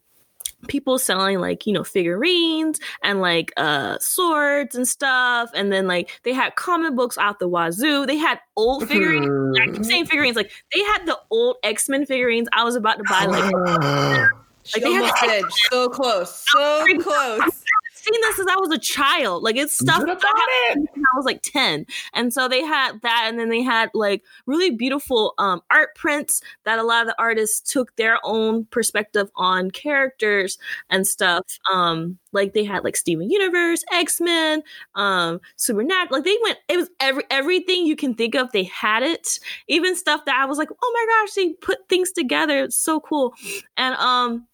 [0.67, 6.09] people selling like you know figurines and like uh swords and stuff and then like
[6.23, 8.05] they had comic books out the wazoo.
[8.05, 12.47] They had old figurines i keep saying figurines like they had the old x-men figurines
[12.53, 13.51] i was about to buy like
[14.73, 15.45] like they had, did.
[15.71, 16.45] so close.
[16.51, 17.63] So close
[18.01, 19.43] seen this since I was a child.
[19.43, 21.85] Like it's stuff that I, I was like 10.
[22.13, 26.41] And so they had that and then they had like really beautiful um, art prints
[26.65, 30.57] that a lot of the artists took their own perspective on characters
[30.89, 31.59] and stuff.
[31.71, 34.63] Um, like they had like Steven Universe, X-Men,
[34.95, 36.19] um, Supernatural.
[36.19, 39.39] Like they went it was every everything you can think of, they had it.
[39.67, 42.63] Even stuff that I was like, "Oh my gosh, they put things together.
[42.63, 43.33] It's so cool."
[43.77, 44.47] And um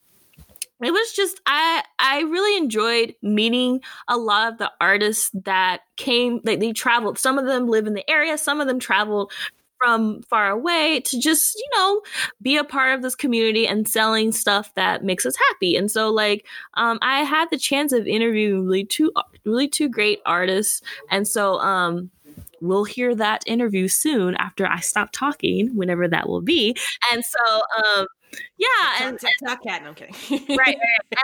[0.83, 6.39] it was just i i really enjoyed meeting a lot of the artists that came
[6.43, 7.17] like they traveled.
[7.17, 9.31] Some of them live in the area some of them traveled
[9.79, 12.01] from far away to just you know
[12.41, 15.75] be a part of this community and selling stuff that makes us happy.
[15.75, 19.11] And so like um i had the chance of interviewing really two
[19.45, 20.81] really two great artists.
[21.09, 22.11] And so um
[22.61, 26.75] we'll hear that interview soon after I stop talking, whenever that will be.
[27.11, 28.07] And so, um,
[28.57, 28.67] yeah,
[29.01, 29.83] and, talk, Kat.
[29.83, 30.15] No, I'm kidding.
[30.57, 30.77] right, right,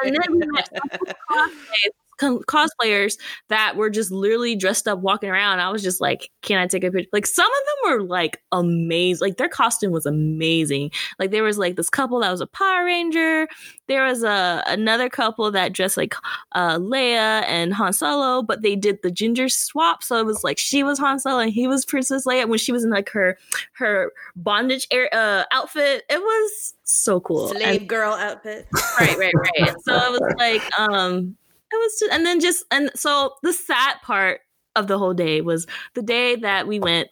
[0.04, 0.46] and then we
[2.48, 3.18] cosplayers
[3.50, 5.60] that were just literally dressed up walking around.
[5.60, 7.10] I was just like, can I take a picture?
[7.14, 9.26] Like some of them were like amazing.
[9.26, 10.92] Like their costume was amazing.
[11.20, 13.48] Like there was like this couple that was a Power Ranger.
[13.88, 16.16] There was a another couple that dressed like
[16.54, 20.04] uh, Leia and Han Solo, but they did the ginger swap.
[20.04, 22.72] So it was like she was Han Solo and he was Princess Leia when she
[22.72, 23.38] was in like her
[23.74, 26.04] her bondage air, uh, outfit.
[26.10, 27.50] It was so cool.
[27.50, 28.68] Slave and, girl outfit.
[29.00, 29.74] Right, right, right.
[29.84, 31.36] so it was like um
[31.80, 34.42] was just, and then just, and so the sad part
[34.76, 37.10] of the whole day was the day that we went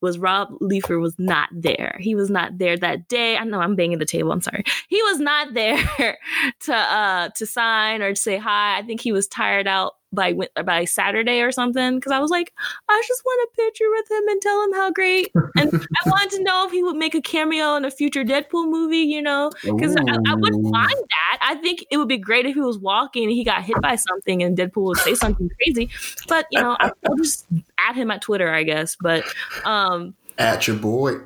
[0.00, 1.96] was Rob Liefeld was not there.
[2.00, 3.36] He was not there that day.
[3.36, 4.32] I know I'm banging the table.
[4.32, 4.64] I'm sorry.
[4.88, 6.18] He was not there
[6.60, 8.78] to uh to sign or to say hi.
[8.78, 10.34] I think he was tired out by
[10.64, 12.52] by Saturday or something because I was like,
[12.88, 15.32] I just want a picture with him and tell him how great.
[15.56, 18.68] And I wanted to know if he would make a cameo in a future Deadpool
[18.68, 21.38] movie, you know, because I, I wouldn't mind that.
[21.42, 23.96] I think it would be great if he was walking and he got hit by
[23.96, 25.90] something and Deadpool would say something crazy.
[26.28, 27.46] But you know, I'll just
[27.78, 28.96] add him at Twitter, I guess.
[29.00, 29.24] But
[29.64, 31.20] um, at your boy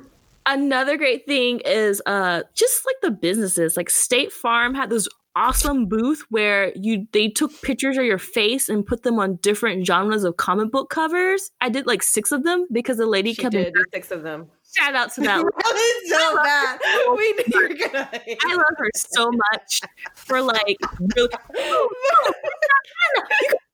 [0.47, 5.87] another great thing is uh just like the businesses like state farm had those awesome
[5.87, 10.23] booth where you they took pictures of your face and put them on different genres
[10.23, 11.51] of comic book covers.
[11.61, 14.47] I did like six of them because the lady she kept did six of them.
[14.77, 15.43] Shout out to that.
[15.57, 16.79] that so bad.
[17.17, 18.09] we knew you were gonna.
[18.45, 19.81] I love her so much
[20.15, 20.77] for like.
[21.15, 21.89] Really, oh,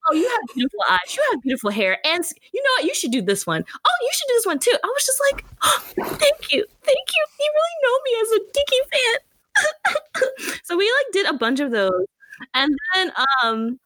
[0.09, 1.15] oh, you have beautiful eyes.
[1.15, 2.85] You have beautiful hair, and you know what?
[2.85, 3.63] You should do this one.
[3.73, 4.75] Oh, you should do this one too.
[4.83, 5.79] I was just like, oh,
[6.17, 7.25] thank you, thank you.
[7.39, 9.30] You really know me as a geeky fan.
[10.63, 12.05] so we like did a bunch of those,
[12.53, 13.11] and then
[13.43, 13.79] um,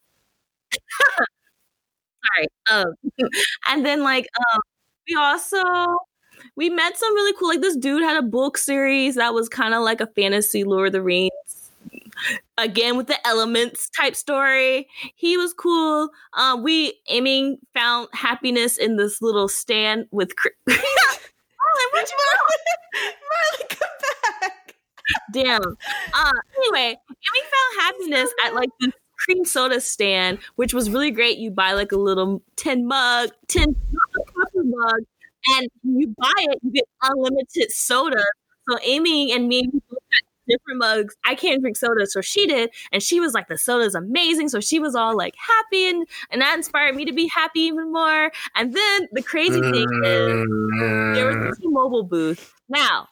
[2.69, 2.93] sorry, um,
[3.69, 4.59] and then like um,
[5.07, 5.61] we also
[6.55, 9.73] we met some really cool like this dude had a book series that was kind
[9.73, 11.31] of like a fantasy Lord of the Rings
[12.57, 14.87] again with the elements type story.
[15.15, 16.09] He was cool.
[16.33, 20.33] Um, we aiming found happiness in this little stand with.
[20.67, 20.77] Marlon,
[23.59, 23.89] you come
[24.41, 24.51] back.
[25.31, 25.61] Damn.
[25.61, 28.91] Uh, anyway, we found happiness at like the
[29.25, 31.37] cream soda stand, which was really great.
[31.37, 33.75] You buy like a little tin mug, tin
[34.35, 34.99] copper mug,
[35.57, 38.23] and you buy it, you get unlimited soda.
[38.69, 41.15] So Amy and me both had different mugs.
[41.25, 44.49] I can't drink soda, so she did, and she was like, "The soda is amazing."
[44.49, 47.91] So she was all like happy, and and that inspired me to be happy even
[47.91, 48.31] more.
[48.55, 50.47] And then the crazy thing is,
[51.15, 52.53] there was a T-Mobile booth.
[52.69, 53.07] Now,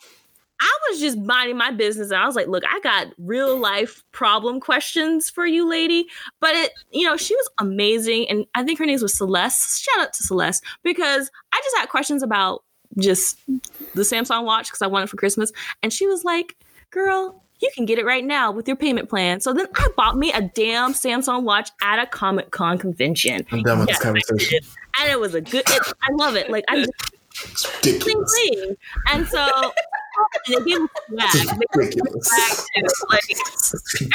[0.64, 4.02] I was just minding my business and I was like, look, I got real life
[4.14, 6.06] problem questions for you, lady.
[6.40, 8.30] But it, you know, she was amazing.
[8.30, 9.84] And I think her name was Celeste.
[9.84, 12.64] Shout out to Celeste because I just had questions about
[12.98, 15.52] just the Samsung watch because I wanted for Christmas.
[15.82, 16.56] And she was like,
[16.92, 19.42] girl, you can get it right now with your payment plan.
[19.42, 23.46] So then I bought me a damn Samsung watch at a Comic Con convention.
[23.52, 24.60] I'm done with this conversation.
[25.02, 26.50] And it was a good, it, I love it.
[26.50, 26.86] Like, I'm
[27.34, 28.78] just, ridiculous.
[29.12, 29.74] And so
[30.48, 31.58] they gave him swag.
[31.76, 33.08] They gave him swag too.
[33.10, 33.24] Like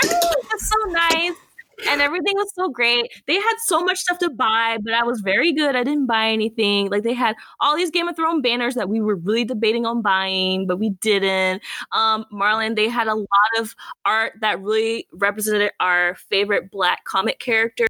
[0.05, 1.36] everything was so nice
[1.86, 3.11] and everything was so great.
[3.26, 5.76] They had so much stuff to buy, but I was very good.
[5.76, 6.90] I didn't buy anything.
[6.90, 10.03] Like they had all these Game of Thrones banners that we were really debating on
[10.03, 11.62] buying, but we didn't.
[11.92, 13.26] Um, Marlon, they had a lot
[13.59, 13.74] of
[14.05, 17.88] art that really represented our favorite black comic characters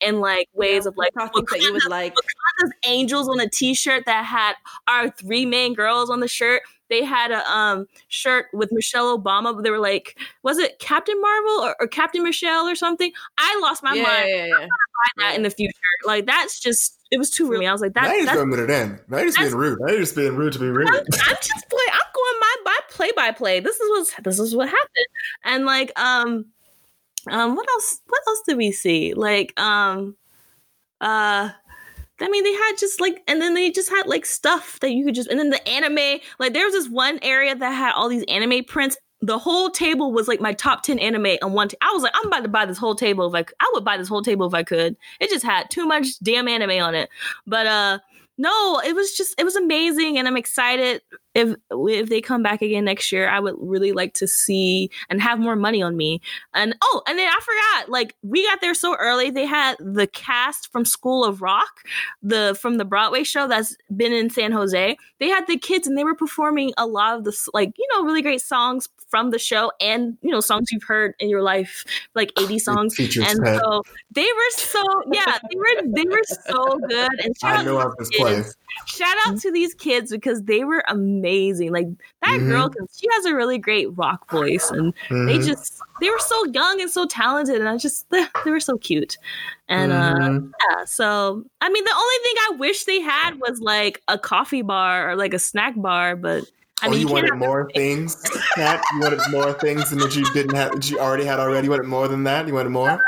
[0.00, 2.14] in like ways yeah, of like talking that you would like
[2.60, 4.54] Those angels on a t-shirt that had
[4.86, 9.54] our three main girls on the shirt they had a um, shirt with Michelle Obama,
[9.54, 13.12] but they were like, was it Captain Marvel or, or Captain Michelle or something?
[13.38, 14.28] I lost my yeah, mind.
[14.28, 15.72] Yeah, yeah, I'm gonna buy that in the future.
[16.04, 17.64] Like that's just it was too rude.
[17.64, 18.98] I was like, that, now you're that's throwing it in.
[19.08, 19.78] Now you're just being rude.
[19.80, 20.88] Now you're just being rude to be rude.
[20.88, 21.84] I'm, I'm just play.
[21.92, 23.60] I'm going my by play by play.
[23.60, 25.06] This is what's this is what happened.
[25.44, 26.46] And like um
[27.28, 29.14] um what else what else did we see?
[29.14, 30.16] Like um
[31.00, 31.50] uh
[32.22, 35.04] I mean, they had just like, and then they just had like stuff that you
[35.04, 38.08] could just, and then the anime, like there was this one area that had all
[38.08, 38.96] these anime prints.
[39.22, 41.68] The whole table was like my top 10 anime on one.
[41.68, 43.50] T- I was like, I'm about to buy this whole table if I.
[43.60, 44.96] I would buy this whole table if I could.
[45.20, 47.10] It just had too much damn anime on it.
[47.46, 47.98] But, uh,
[48.38, 50.18] no, it was just, it was amazing.
[50.18, 51.02] And I'm excited
[51.34, 55.20] if if they come back again next year, I would really like to see and
[55.20, 56.20] have more money on me.
[56.54, 59.30] And oh, and then I forgot, like we got there so early.
[59.30, 61.82] They had the cast from School of Rock,
[62.22, 64.96] the from the Broadway show that's been in San Jose.
[65.20, 68.04] They had the kids and they were performing a lot of the like you know
[68.04, 71.84] really great songs from the show and you know songs you've heard in your life,
[72.14, 72.98] like 80 songs.
[72.98, 73.60] And pet.
[73.60, 73.82] so
[74.12, 74.82] they were so
[75.12, 77.20] yeah, they were they were so good.
[77.24, 78.54] And shout out this place.
[78.86, 81.72] Shout out to these kids because they were amazing.
[81.72, 81.86] Like
[82.22, 82.48] that mm-hmm.
[82.48, 85.26] girl, she has a really great rock voice, and mm-hmm.
[85.26, 88.60] they just they were so young and so talented, and I just they, they were
[88.60, 89.16] so cute.
[89.68, 90.46] And uh, mm-hmm.
[90.46, 94.18] uh, yeah, so I mean, the only thing I wish they had was like a
[94.18, 96.44] coffee bar or like a snack bar, but.
[96.82, 98.22] I oh, mean, you, you wanted more things,
[98.54, 98.82] Kat?
[98.94, 101.66] You wanted more things than that you didn't have that you already had already.
[101.66, 102.46] You wanted more than that.
[102.46, 102.90] You wanted more.
[102.90, 102.98] Uh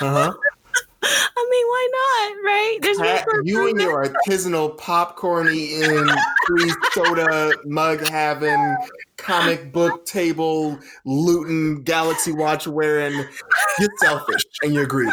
[0.00, 0.32] huh.
[1.02, 2.44] I mean, why not?
[2.44, 2.78] Right?
[2.82, 6.06] There's you and your artisanal popcorn eating,
[6.46, 8.76] free soda mug having,
[9.16, 13.14] comic book table looting, Galaxy Watch wearing.
[13.78, 15.12] You're selfish and you're greedy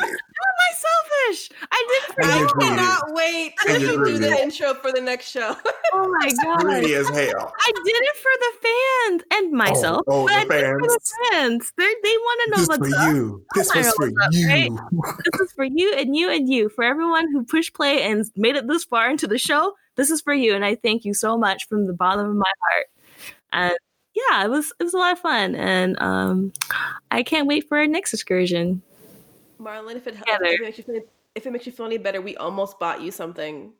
[1.33, 1.57] selfish.
[1.71, 2.25] I did.
[2.25, 5.55] I cannot wait to do the intro for the next show.
[5.93, 7.53] oh my god, greedy as hell.
[7.59, 10.01] I did it for the fans and myself.
[10.07, 10.79] Oh, oh the fans.
[10.79, 10.99] For the
[11.31, 11.73] fans.
[11.77, 13.15] They're, they want to know this what's for up.
[13.15, 13.45] you.
[13.55, 14.47] This was for up, you.
[14.47, 14.71] Right?
[15.31, 16.69] this is for you and you and you.
[16.69, 20.21] For everyone who pushed play and made it this far into the show, this is
[20.21, 22.85] for you, and I thank you so much from the bottom of my heart.
[23.51, 23.77] And
[24.15, 26.53] yeah, it was it was a lot of fun, and um,
[27.11, 28.81] I can't wait for our next excursion.
[29.63, 31.01] Marlon, if it helps, if it, makes you feel,
[31.35, 33.73] if it makes you feel any better, we almost bought you something.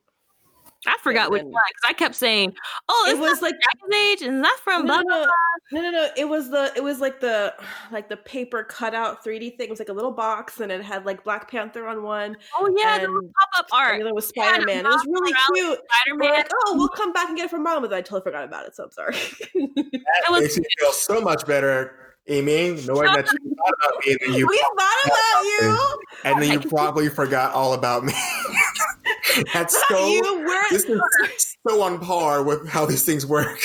[0.86, 2.54] I forgot which one because I kept saying,
[2.89, 5.28] "Oh, it was like Dragon Age, and that's from no, no,
[5.72, 6.10] no, no, no.
[6.18, 7.54] It was the it was like the
[7.91, 9.68] like the paper cutout 3D thing.
[9.68, 12.36] It was like a little box, and it had like Black Panther on one.
[12.58, 13.99] Oh yeah, the pop up art.
[13.99, 14.86] And it was Spider Man.
[14.86, 15.80] It was really cute.
[15.80, 16.34] Spider Man.
[16.34, 18.66] Like, oh, we'll come back and get it from mom, but I totally forgot about
[18.66, 18.76] it.
[18.76, 19.14] So I'm sorry.
[19.54, 24.20] that makes me feel so much better Amy, knowing that you thought about me and
[24.22, 28.14] then you we thought about you, and then you probably forgot all about me.
[29.54, 30.08] That's so.
[30.08, 33.60] You, this is so on par with how these things work.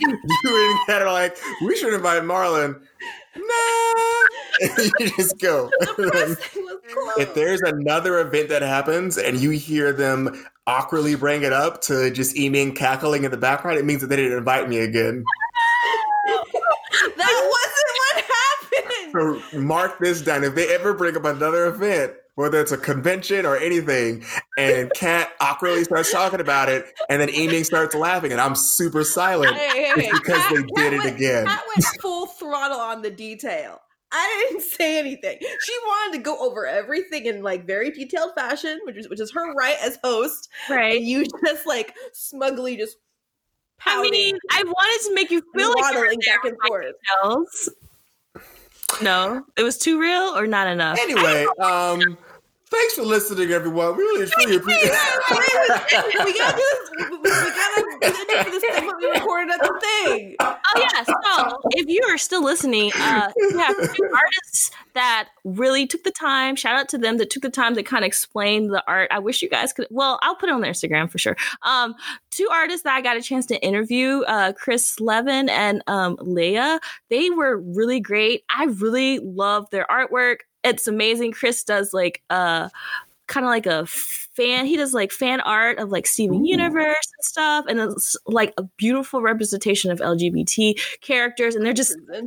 [0.00, 2.80] you and Kat are like, we should invite Marlon.
[3.36, 4.70] Nah,
[5.00, 5.70] you just go.
[7.18, 12.10] if there's another event that happens and you hear them awkwardly bring it up to
[12.10, 15.24] just Amy cackling in the background, it means that they didn't invite me again.
[19.14, 20.44] So mark this down.
[20.44, 24.24] If they ever bring up another event, whether it's a convention or anything,
[24.58, 29.04] and Kat awkwardly starts talking about it, and then Amy starts laughing, and I'm super
[29.04, 31.48] silent, hey, hey, it's because Kat, they did Kat it went, again.
[31.48, 33.80] I went full throttle on the detail.
[34.10, 35.38] I didn't say anything.
[35.40, 39.30] She wanted to go over everything in like very detailed fashion, which is which is
[39.32, 40.48] her right as host.
[40.70, 40.96] Right.
[40.96, 42.96] And you just like smugly just
[43.86, 46.94] I mean, I wanted to make you feel like waddling back and forth.
[47.22, 47.70] Details.
[49.02, 50.98] No, it was too real or not enough.
[51.00, 52.16] Anyway, um,
[52.70, 53.96] Thanks for listening, everyone.
[53.96, 56.24] We really truly appreciate it.
[56.24, 56.90] we gotta do this.
[57.10, 60.36] We, gotta do this thing we recorded at the thing.
[60.40, 61.04] Oh yeah.
[61.04, 66.10] So if you are still listening, uh, we have two artists that really took the
[66.10, 66.56] time.
[66.56, 69.08] Shout out to them that took the time to kind of explain the art.
[69.12, 69.86] I wish you guys could.
[69.90, 71.36] Well, I'll put it on their Instagram for sure.
[71.62, 71.94] Um,
[72.30, 76.80] two artists that I got a chance to interview, uh, Chris Levin and um, Leia.
[77.10, 78.44] They were really great.
[78.48, 81.32] I really love their artwork it's amazing.
[81.32, 82.68] Chris does like uh
[83.26, 86.48] kind of like a fan he does like fan art of like steven Ooh.
[86.48, 91.92] universe and stuff and it's like a beautiful representation of lgbt characters and they're just
[91.92, 92.26] you know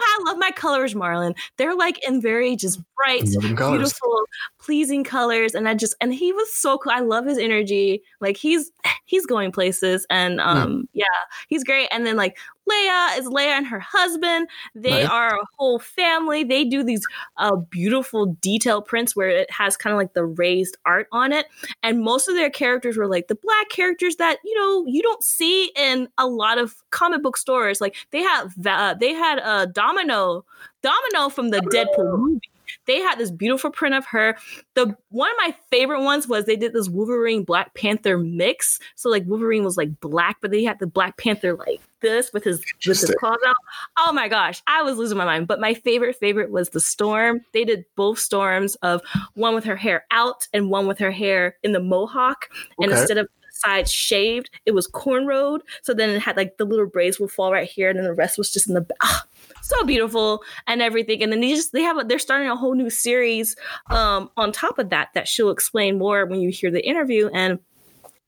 [0.00, 4.22] how i love my colors marlon they're like in very just bright beautiful
[4.62, 8.36] pleasing colors and i just and he was so cool i love his energy like
[8.36, 8.70] he's
[9.06, 12.36] he's going places and um yeah, yeah he's great and then like
[12.70, 14.48] Leia is Leia and her husband.
[14.74, 16.44] They are a whole family.
[16.44, 17.04] They do these
[17.36, 21.46] uh, beautiful detail prints where it has kind of like the raised art on it.
[21.82, 25.24] And most of their characters were like the black characters that you know you don't
[25.24, 27.80] see in a lot of comic book stores.
[27.80, 30.44] Like they have uh, they had a uh, Domino
[30.82, 32.51] Domino from the Deadpool movie
[32.86, 34.36] they had this beautiful print of her.
[34.74, 38.78] The one of my favorite ones was they did this Wolverine Black Panther mix.
[38.96, 42.44] So like Wolverine was like black, but they had the Black Panther like this with
[42.44, 43.56] his with his claws out.
[43.98, 45.46] Oh my gosh, I was losing my mind.
[45.46, 47.40] But my favorite favorite was the storm.
[47.52, 49.02] They did both storms of
[49.34, 52.48] one with her hair out and one with her hair in the mohawk.
[52.50, 52.66] Okay.
[52.80, 53.28] And instead of
[53.64, 55.60] sides shaved, it was cornrowed.
[55.82, 58.14] So then it had like the little braids would fall right here, and then the
[58.14, 58.98] rest was just in the back.
[59.02, 59.24] Ah,
[59.62, 61.22] so beautiful and everything.
[61.22, 63.56] And then they just they have a, they're starting a whole new series
[63.90, 67.58] um, on top of that that she'll explain more when you hear the interview and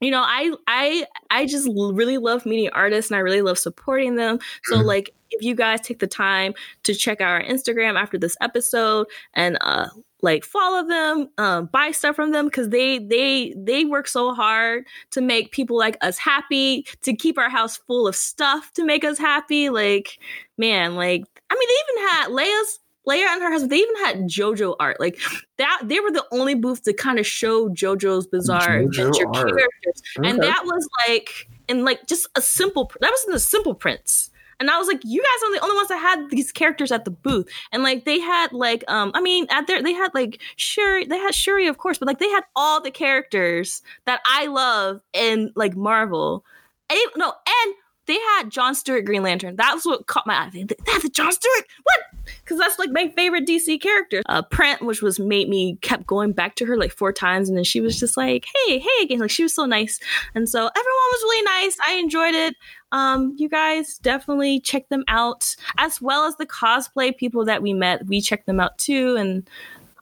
[0.01, 4.17] you know i i i just really love meeting artists and i really love supporting
[4.17, 4.87] them so mm-hmm.
[4.87, 9.07] like if you guys take the time to check out our instagram after this episode
[9.35, 9.87] and uh
[10.25, 14.85] like follow them um, buy stuff from them because they they they work so hard
[15.11, 19.05] to make people like us happy to keep our house full of stuff to make
[19.05, 20.19] us happy like
[20.59, 24.21] man like i mean they even had leia's Leia and her husband, they even had
[24.23, 24.99] JoJo art.
[24.99, 25.19] Like
[25.59, 29.49] that, they were the only booth to kind of show JoJo's bizarre JoJo adventure art.
[29.49, 30.03] characters.
[30.19, 30.31] Okay.
[30.31, 34.31] And that was like in like just a simple that was in the simple prints.
[34.61, 37.05] And I was like, you guys are the only ones that had these characters at
[37.05, 37.49] the booth.
[37.73, 41.19] And like they had like um I mean at their they had like Shuri, they
[41.19, 45.53] had Shuri of course, but like they had all the characters that I love in
[45.55, 46.45] like Marvel.
[46.91, 47.75] And, no, and
[48.07, 49.57] they had John Stewart Green Lantern.
[49.57, 50.51] That was what caught my eye.
[50.53, 51.65] The John Stewart.
[51.83, 51.99] What?
[52.43, 54.23] Because that's like my favorite DC character.
[54.27, 57.57] Uh, Print, which was made me kept going back to her like four times, and
[57.57, 59.99] then she was just like, "Hey, hey again." Like she was so nice,
[60.35, 61.79] and so everyone was really nice.
[61.87, 62.55] I enjoyed it.
[62.95, 67.73] Um, you guys definitely check them out, as well as the cosplay people that we
[67.73, 68.07] met.
[68.07, 69.51] We checked them out too, and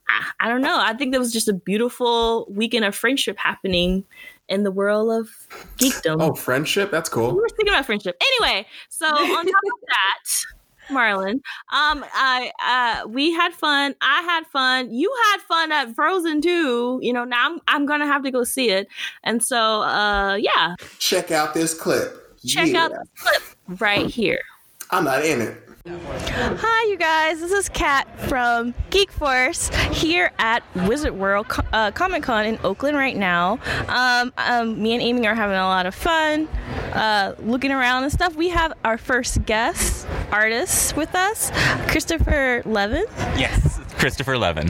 [0.09, 0.79] I, I don't know.
[0.79, 4.05] I think that was just a beautiful weekend of friendship happening
[4.51, 5.31] in the world of
[5.79, 6.19] geekdom.
[6.21, 6.91] Oh, friendship?
[6.91, 7.35] That's cool.
[7.35, 8.15] We were thinking about friendship.
[8.21, 11.37] Anyway, so on top of that, Marlon,
[11.73, 13.95] um, I uh, we had fun.
[14.03, 14.93] I had fun.
[14.93, 16.99] You had fun at Frozen too.
[17.01, 18.87] You know, now I'm I'm gonna have to go see it.
[19.25, 20.75] And so, uh, yeah.
[20.99, 22.22] Check out this clip.
[22.47, 22.85] Check yeah.
[22.85, 24.41] out the clip right here.
[24.91, 25.63] I'm not in it.
[25.87, 27.41] Hi, you guys.
[27.41, 32.97] This is Kat from Geek Force here at Wizard World uh, Comic Con in Oakland
[32.97, 33.59] right now.
[33.89, 36.47] Um, um, me and Amy are having a lot of fun
[36.93, 38.37] uh, looking around and stuff.
[38.37, 41.51] We have our first guest artist with us,
[41.89, 43.05] Christopher Levin.
[43.37, 44.69] Yes, Christopher Levin.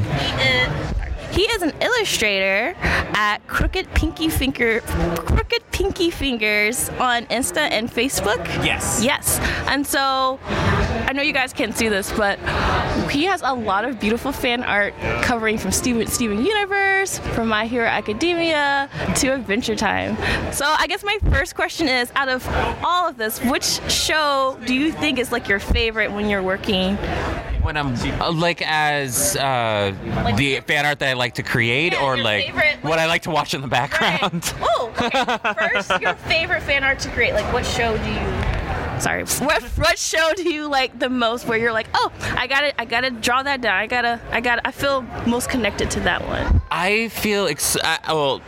[1.32, 2.74] He is an illustrator
[3.14, 8.44] at Crooked Pinky Finger Crooked Pinky Fingers on Insta and Facebook.
[8.62, 9.02] Yes.
[9.02, 9.38] Yes.
[9.66, 12.38] And so I know you guys can't see this, but
[13.10, 17.66] he has a lot of beautiful fan art covering from Steven Steven Universe, from My
[17.66, 20.16] Hero Academia to Adventure Time.
[20.52, 22.46] So I guess my first question is out of
[22.84, 26.98] all of this, which show do you think is like your favorite when you're working
[27.62, 31.92] when I'm uh, like as uh, like the fan art that I like to create,
[31.92, 34.32] yeah, or like favorite, what I like to watch in the background.
[34.32, 34.54] Right.
[34.62, 35.70] Oh, okay.
[35.70, 37.34] first, your favorite fan art to create.
[37.34, 38.61] Like, what show do you?
[39.02, 41.48] Sorry, what what show do you like the most?
[41.48, 43.74] Where you're like, oh, I gotta I gotta draw that down.
[43.74, 46.62] I gotta I gotta I feel most connected to that one.
[46.70, 48.40] I feel ex- I, well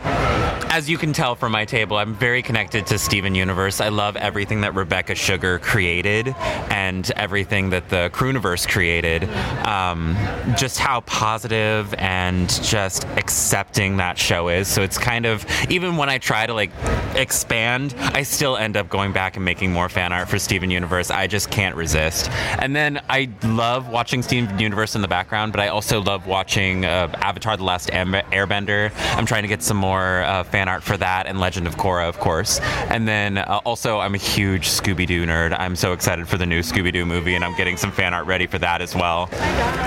[0.75, 3.79] as you can tell from my table, I'm very connected to Steven Universe.
[3.79, 6.35] I love everything that Rebecca Sugar created
[6.69, 9.23] and everything that the Crewniverse created.
[9.65, 10.17] Um,
[10.57, 14.67] just how positive and just accepting that show is.
[14.67, 16.71] So it's kind of even when I try to like
[17.15, 21.11] expand, I still end up going back and making more fan art for Steven Universe.
[21.11, 22.29] I just can't resist.
[22.59, 26.85] And then I love watching Steven Universe in the background, but I also love watching
[26.85, 28.91] uh, Avatar: The Last Airbender.
[29.17, 32.07] I'm trying to get some more uh, fan art for that and Legend of Korra,
[32.07, 32.59] of course.
[32.89, 35.55] And then uh, also, I'm a huge Scooby Doo nerd.
[35.59, 38.25] I'm so excited for the new Scooby Doo movie, and I'm getting some fan art
[38.27, 39.29] ready for that as well.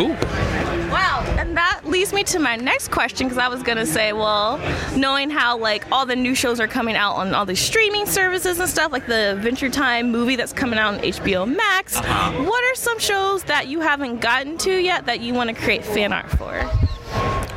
[0.01, 0.17] Ooh.
[0.91, 4.59] Wow, and that leads me to my next question because I was gonna say, well,
[4.97, 8.59] knowing how like all the new shows are coming out on all the streaming services
[8.59, 12.45] and stuff, like the Adventure Time movie that's coming out on HBO Max, uh-huh.
[12.45, 15.85] what are some shows that you haven't gotten to yet that you want to create
[15.85, 16.71] fan art for?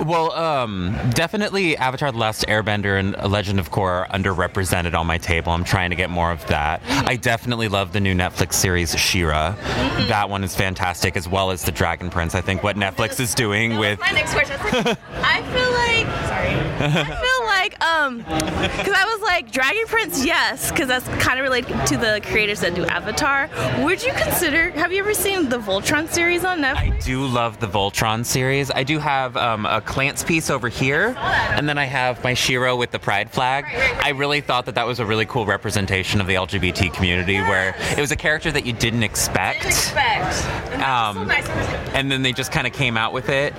[0.03, 5.19] Well, um, definitely Avatar: The Last Airbender and Legend of Korra are underrepresented on my
[5.19, 5.51] table.
[5.51, 6.81] I'm trying to get more of that.
[6.81, 7.07] Mm-hmm.
[7.07, 9.53] I definitely love the new Netflix series She-Ra.
[9.53, 10.07] Mm-hmm.
[10.07, 12.33] That one is fantastic, as well as the Dragon Prince.
[12.33, 14.57] I think what Netflix is doing with my next question.
[14.59, 17.27] I feel like sorry.
[17.61, 21.97] Like um, because I was like Dragon Prince, yes, because that's kind of related to
[21.97, 23.51] the creators that do Avatar.
[23.85, 24.71] Would you consider?
[24.71, 26.93] Have you ever seen the Voltron series on Netflix?
[26.93, 28.71] I do love the Voltron series.
[28.71, 32.75] I do have um, a Klance piece over here, and then I have my Shiro
[32.75, 33.65] with the pride flag.
[34.01, 37.47] I really thought that that was a really cool representation of the LGBT community, yes.
[37.47, 39.61] where it was a character that you didn't expect.
[39.61, 40.45] Didn't expect.
[40.71, 41.47] And, um, so nice.
[41.93, 43.53] and then they just kind of came out with it.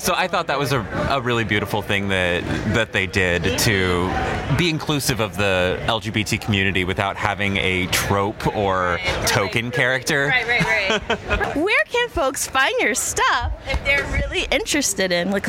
[0.00, 4.08] so I thought that was a, a really beautiful thing that that they did to
[4.58, 10.26] be inclusive of the LGBT community without having a trope or token character.
[10.26, 11.56] Right, right, right.
[11.56, 15.30] Where can folks find your stuff if they're really interested in?
[15.30, 15.46] Like,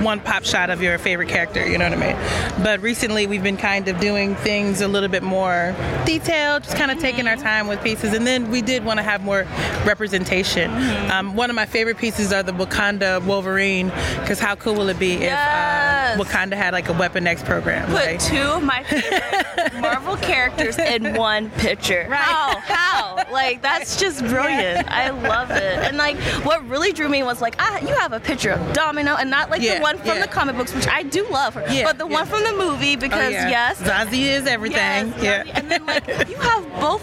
[0.02, 1.66] one pop shot of your favorite character.
[1.66, 2.62] You know what I mean?
[2.64, 5.74] But recently we've been kind of doing things a little bit more
[6.04, 8.14] detailed, just kind of taking our time with pieces.
[8.14, 9.46] And then we did want to have more
[9.84, 10.70] representation.
[10.70, 11.10] Mm-hmm.
[11.10, 13.88] Um, one of my favorite pieces are the Wakanda Wolverine,
[14.20, 16.18] because how cool will it be yes.
[16.18, 17.86] if uh, Wakanda had like a Weapon X program?
[17.86, 22.06] Put like, two of my favorite Marvel characters in one picture.
[22.08, 22.20] Right.
[22.20, 22.58] How?
[22.58, 23.32] How?
[23.32, 24.88] Like that's just brilliant.
[24.90, 25.62] I love it.
[25.62, 29.14] And like what really drew me was like, ah, you have a picture of Domino,
[29.16, 30.22] and not like yeah, the one from yeah.
[30.22, 33.00] the comic books, which I do love, her, but the one from the movie oh,
[33.00, 34.76] because oh, yes, Zazie is everything.
[34.78, 35.52] Yes, yeah.
[35.54, 36.98] And then like you have both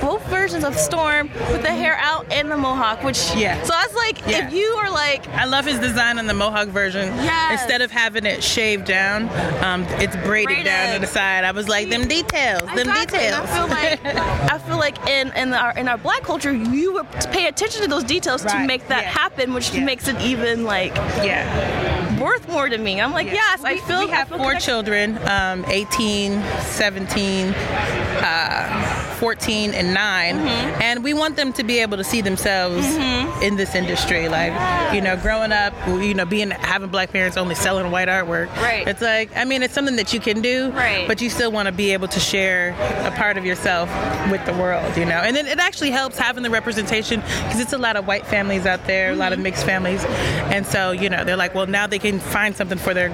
[0.00, 3.60] both versions of Storm with the hair out and the mohawk, which yeah.
[3.62, 6.68] So I was like, if you are like, I love his design on the mohawk
[6.68, 7.08] version.
[7.16, 7.60] Yes.
[7.60, 9.28] Instead of having it shaved down,
[9.64, 11.44] um, it's braided, braided, down to the side.
[11.44, 12.84] I was like, them details, exactly.
[12.84, 13.50] them details.
[13.50, 14.16] I feel like
[14.52, 17.88] I feel like in in our in our black culture, you would pay attention to
[17.88, 18.60] those details right.
[18.60, 19.10] to make that yeah.
[19.10, 19.84] happen, which yeah.
[19.84, 23.00] makes it even like yeah worth more to me.
[23.00, 23.34] I'm like, yeah.
[23.34, 24.00] yes, we, I feel.
[24.00, 24.64] We have four connected.
[24.64, 27.48] children, um, 18, 17.
[27.48, 28.85] Uh,
[29.16, 30.46] 14 and 9 mm-hmm.
[30.82, 33.42] and we want them to be able to see themselves mm-hmm.
[33.42, 34.52] in this industry like
[34.94, 38.86] you know growing up you know being having black parents only selling white artwork right
[38.86, 41.66] it's like i mean it's something that you can do right but you still want
[41.66, 42.70] to be able to share
[43.06, 43.88] a part of yourself
[44.30, 47.72] with the world you know and then it actually helps having the representation because it's
[47.72, 49.20] a lot of white families out there mm-hmm.
[49.20, 49.44] a lot of mm-hmm.
[49.44, 50.04] mixed families
[50.52, 53.08] and so you know they're like well now they can find something for their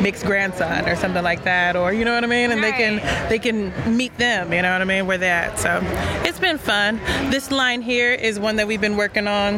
[0.00, 2.70] mixed grandson or something like that or you know what i mean and right.
[2.70, 5.58] they can they can meet them you know what i mean where they're that.
[5.58, 5.80] So
[6.28, 7.00] it's been fun.
[7.30, 9.56] This line here is one that we've been working on.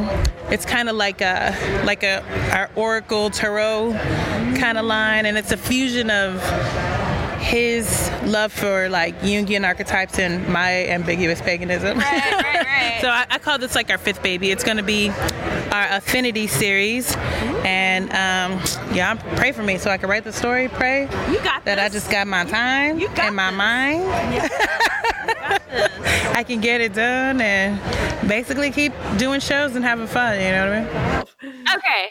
[0.51, 1.55] It's kind of like a
[1.85, 2.23] like a
[2.53, 3.93] our Oracle Tarot
[4.57, 6.41] kind of line, and it's a fusion of
[7.41, 11.97] his love for like Jungian archetypes and my ambiguous paganism.
[11.97, 12.97] Right, right, right.
[13.01, 14.51] so I, I, call this like our fifth baby.
[14.51, 17.15] It's going to be our affinity series,
[17.65, 18.61] and um,
[18.93, 20.67] yeah, pray for me so I can write the story.
[20.67, 21.79] Pray you got that this.
[21.79, 23.57] I just got my time you got and my this.
[23.57, 24.81] mind.
[26.33, 27.79] I can get it done and
[28.27, 30.39] basically keep doing shows and having fun.
[30.39, 31.61] You know what I mean?
[31.75, 32.09] Okay.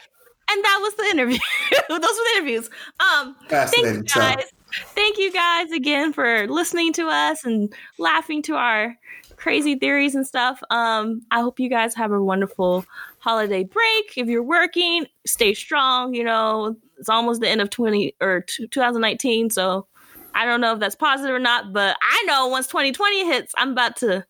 [0.53, 1.39] And that was the interview.
[1.89, 2.71] Those were the interviews.
[2.99, 4.53] Um, thank you guys.
[4.95, 8.97] Thank you guys again for listening to us and laughing to our
[9.37, 10.63] crazy theories and stuff.
[10.71, 12.85] Um, I hope you guys have a wonderful
[13.19, 14.13] holiday break.
[14.17, 16.15] If you're working, stay strong.
[16.15, 19.87] You know, it's almost the end of 20 or 2019, so
[20.35, 23.73] I don't know if that's positive or not, but I know once 2020 hits, I'm
[23.73, 24.25] about to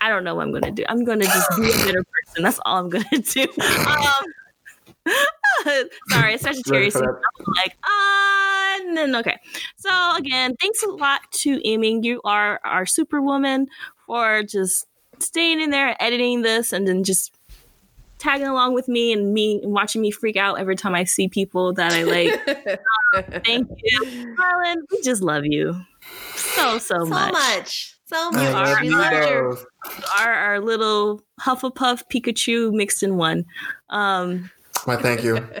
[0.00, 0.84] I don't know what I'm gonna do.
[0.88, 2.42] I'm gonna just be a better person.
[2.42, 3.46] That's all I'm gonna do.
[3.60, 4.24] Um,
[6.08, 6.96] sorry, Sagittarius.
[6.96, 7.04] I'm
[7.56, 9.38] like, ah, uh, no, okay.
[9.76, 12.00] So again, thanks a lot to Amy.
[12.02, 13.68] You are our superwoman
[14.06, 14.86] for just
[15.18, 17.32] staying in there, editing this, and then just
[18.20, 21.28] tagging along with me and me and watching me freak out every time I see
[21.28, 23.44] people that I like.
[23.44, 24.82] thank you, Carlin.
[24.90, 25.74] We just love you
[26.36, 27.08] so so, much.
[27.08, 27.32] so much.
[27.32, 27.96] much.
[28.06, 28.42] So much.
[28.42, 29.56] You are, you are, you
[30.18, 33.44] are our little Hufflepuff Pikachu mixed in one.
[33.88, 34.50] Um,
[34.86, 35.46] my thank you.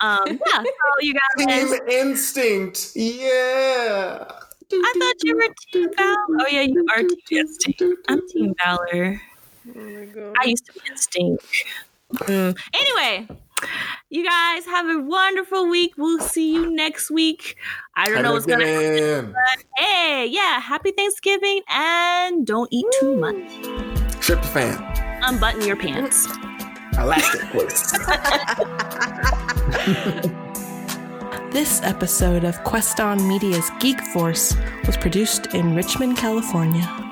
[0.00, 0.64] Um, yeah, so
[1.00, 1.46] you guys.
[1.46, 2.92] Team Instinct.
[2.94, 4.24] Yeah.
[4.72, 6.16] I thought you were Team Valor.
[6.40, 7.82] Oh, yeah, you are Team Instinct.
[8.08, 9.20] I'm Team Valor.
[9.68, 11.44] Oh I used to be Instinct.
[12.14, 12.58] Mm.
[12.74, 13.28] Anyway,
[14.08, 15.92] you guys have a wonderful week.
[15.96, 17.56] We'll see you next week.
[17.94, 19.32] I don't know what's going to happen.
[19.32, 23.36] But hey, yeah, happy Thanksgiving and don't eat too much.
[24.22, 25.22] Ship the fan.
[25.22, 26.26] Unbutton your pants.
[26.98, 27.92] Elastic, please.
[31.52, 34.56] this episode of Queston Media's Geek Force
[34.86, 37.09] was produced in Richmond, California.